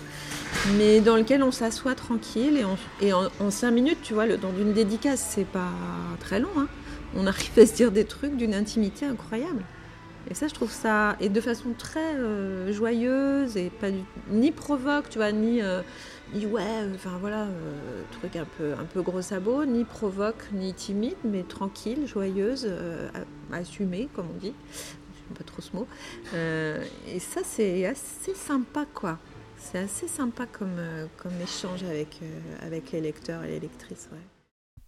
mais 0.76 1.00
dans 1.00 1.16
lequel 1.16 1.42
on 1.44 1.52
s'assoit 1.52 1.94
tranquille 1.94 2.62
et, 3.00 3.12
en, 3.12 3.50
cinq 3.50 3.70
minutes, 3.70 4.00
tu 4.02 4.12
vois, 4.12 4.26
le, 4.26 4.36
dans 4.36 4.52
une 4.58 4.72
dédicace, 4.72 5.24
c'est 5.34 5.46
pas 5.46 5.70
très 6.18 6.40
long, 6.40 6.50
hein, 6.58 6.66
on 7.14 7.26
arrive 7.26 7.56
à 7.56 7.64
se 7.64 7.74
dire 7.74 7.92
des 7.92 8.04
trucs 8.04 8.36
d'une 8.36 8.54
intimité 8.54 9.06
incroyable. 9.06 9.62
Et 10.30 10.34
ça, 10.34 10.48
je 10.48 10.52
trouve 10.52 10.72
ça, 10.72 11.16
et 11.20 11.30
de 11.30 11.40
façon 11.40 11.70
très 11.78 12.16
joyeuse 12.70 13.56
et 13.56 13.70
pas 13.70 13.86
ni 14.30 14.50
provoque, 14.50 15.08
tu 15.08 15.18
vois, 15.18 15.32
ni 15.32 15.62
ni 16.34 16.46
ouais, 16.46 16.84
enfin 16.94 17.16
voilà, 17.18 17.44
euh, 17.44 18.02
truc 18.12 18.36
un 18.36 18.44
peu, 18.44 18.74
un 18.74 18.84
peu 18.84 19.02
gros 19.02 19.22
sabot, 19.22 19.64
ni 19.64 19.84
provoque, 19.84 20.50
ni 20.52 20.74
timide, 20.74 21.16
mais 21.24 21.42
tranquille, 21.42 22.06
joyeuse, 22.06 22.66
euh, 22.68 23.08
assumée, 23.52 24.08
comme 24.14 24.28
on 24.34 24.38
dit. 24.38 24.52
J'aime 25.14 25.36
pas 25.36 25.44
trop 25.44 25.62
ce 25.62 25.74
mot. 25.74 25.86
Euh, 26.34 26.84
et 27.06 27.18
ça, 27.18 27.40
c'est 27.44 27.86
assez 27.86 28.34
sympa, 28.34 28.84
quoi. 28.92 29.18
C'est 29.56 29.78
assez 29.78 30.06
sympa 30.06 30.46
comme, 30.46 30.80
comme 31.16 31.32
échange 31.42 31.82
avec, 31.82 32.20
avec 32.62 32.92
les 32.92 33.00
lecteurs 33.00 33.42
et 33.44 33.48
les 33.48 33.60
lectrices, 33.60 34.08
ouais. 34.12 34.18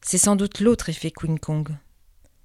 C'est 0.03 0.19
sans 0.19 0.37
doute 0.37 0.61
l'autre 0.61 0.89
effet 0.89 1.11
Queen 1.11 1.39
Kong. 1.39 1.69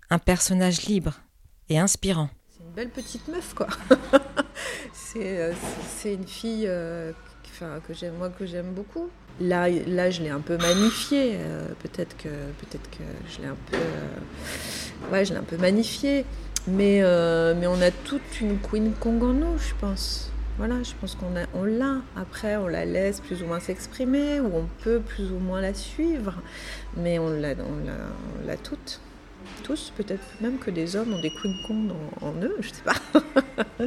Un 0.10 0.19
personnage 0.19 0.84
libre 0.84 1.21
et 1.69 1.79
inspirant. 1.79 2.29
C'est 2.49 2.63
une 2.63 2.71
belle 2.71 2.89
petite 2.89 3.27
meuf, 3.27 3.53
quoi. 3.53 3.67
c'est, 4.93 5.53
une 6.05 6.27
fille 6.27 6.69
que 7.87 7.93
j'aime, 7.93 8.15
moi, 8.17 8.29
que 8.29 8.45
j'aime 8.45 8.71
beaucoup. 8.73 9.09
Là, 9.39 9.69
là, 9.69 10.09
je 10.09 10.21
l'ai 10.21 10.29
un 10.29 10.39
peu 10.39 10.57
magnifiée. 10.57 11.35
euh, 11.35 11.67
peut-être 11.81 12.15
que, 12.17 12.29
peut-être 12.29 12.89
que 12.89 13.03
je 13.29 13.41
l'ai 13.41 13.47
un 13.47 13.57
peu, 13.69 13.77
euh, 13.77 15.11
ouais, 15.11 15.25
je 15.25 15.33
l'ai 15.33 15.39
un 15.39 15.43
peu 15.43 15.57
magnifiée. 15.57 16.25
Mais, 16.67 17.01
euh, 17.03 17.53
mais 17.57 17.67
on 17.67 17.79
a 17.81 17.91
toute 17.91 18.41
une 18.41 18.57
Queen 18.59 18.93
Kong 18.93 19.21
en 19.23 19.33
nous, 19.33 19.57
je 19.59 19.73
pense. 19.79 20.31
Voilà, 20.57 20.81
je 20.83 20.93
pense 20.99 21.15
qu'on 21.15 21.35
a, 21.35 21.45
on 21.53 21.63
l'a. 21.65 21.97
Après, 22.15 22.55
on 22.55 22.67
la 22.67 22.85
laisse 22.85 23.19
plus 23.19 23.43
ou 23.43 23.45
moins 23.45 23.59
s'exprimer, 23.59 24.39
ou 24.39 24.49
on 24.55 24.67
peut 24.83 24.99
plus 24.99 25.31
ou 25.31 25.37
moins 25.37 25.61
la 25.61 25.73
suivre. 25.73 26.33
Mais 26.97 27.19
on 27.19 27.29
l'a, 27.29 27.49
on 27.51 27.85
l'a, 27.85 28.47
l'a 28.47 28.57
toute. 28.57 29.01
Tous, 29.63 29.91
peut-être 29.95 30.23
même 30.41 30.57
que 30.57 30.71
des 30.71 30.95
hommes 30.95 31.13
ont 31.13 31.21
des 31.21 31.29
Queen 31.29 31.55
Kong 31.67 31.91
en, 32.21 32.27
en 32.27 32.33
eux, 32.41 32.55
je 32.61 32.69
sais 32.69 32.83
pas. 32.83 32.95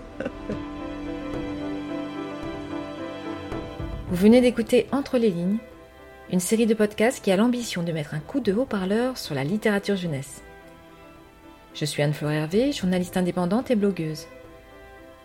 Vous 4.18 4.24
venez 4.24 4.40
d'écouter 4.40 4.88
Entre 4.90 5.16
les 5.16 5.30
lignes, 5.30 5.58
une 6.32 6.40
série 6.40 6.66
de 6.66 6.74
podcasts 6.74 7.22
qui 7.22 7.30
a 7.30 7.36
l'ambition 7.36 7.84
de 7.84 7.92
mettre 7.92 8.14
un 8.14 8.18
coup 8.18 8.40
de 8.40 8.52
haut-parleur 8.52 9.16
sur 9.16 9.32
la 9.32 9.44
littérature 9.44 9.94
jeunesse. 9.94 10.42
Je 11.72 11.84
suis 11.84 12.02
Anne-Fleur 12.02 12.32
Hervé, 12.32 12.72
journaliste 12.72 13.16
indépendante 13.16 13.70
et 13.70 13.76
blogueuse. 13.76 14.26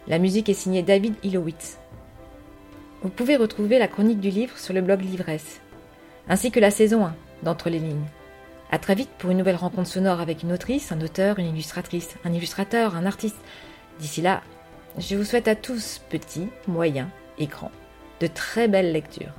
La 0.08 0.19
musique 0.19 0.47
est 0.47 0.53
signée 0.53 0.84
David 0.84 1.15
Ilowitz. 1.23 1.79
Vous 3.01 3.10
pouvez 3.10 3.36
retrouver 3.36 3.79
la 3.79 3.88
chronique 3.88 4.19
du 4.19 4.29
livre 4.29 4.60
sur 4.60 4.75
le 4.75 4.82
blog 4.82 5.01
Livresse, 5.01 5.60
ainsi 6.29 6.51
que 6.51 6.60
la 6.60 6.69
saison 6.69 7.03
1 7.03 7.15
d'Entre 7.41 7.71
les 7.71 7.79
lignes. 7.79 8.06
À 8.69 8.77
très 8.77 8.93
vite 8.93 9.10
pour 9.17 9.32
une 9.32 9.39
nouvelle 9.39 9.56
rencontre 9.56 9.89
sonore 9.89 10.21
avec 10.21 10.43
une 10.43 10.53
autrice, 10.53 10.91
un 10.91 11.01
auteur, 11.01 11.39
une 11.39 11.47
illustratrice, 11.47 12.13
un 12.25 12.34
illustrateur, 12.34 12.95
un 12.95 13.08
artiste. 13.08 13.41
D'ici 13.99 14.21
là, 14.21 14.43
je 14.99 15.15
vous 15.15 15.23
souhaite 15.23 15.47
à 15.47 15.56
tous, 15.56 15.99
petits, 16.12 16.49
moyens 16.67 17.08
et 17.39 17.47
grands, 17.47 17.71
de 18.24 18.28
très 18.28 18.70
belles 18.70 18.94
lectures. 18.94 19.34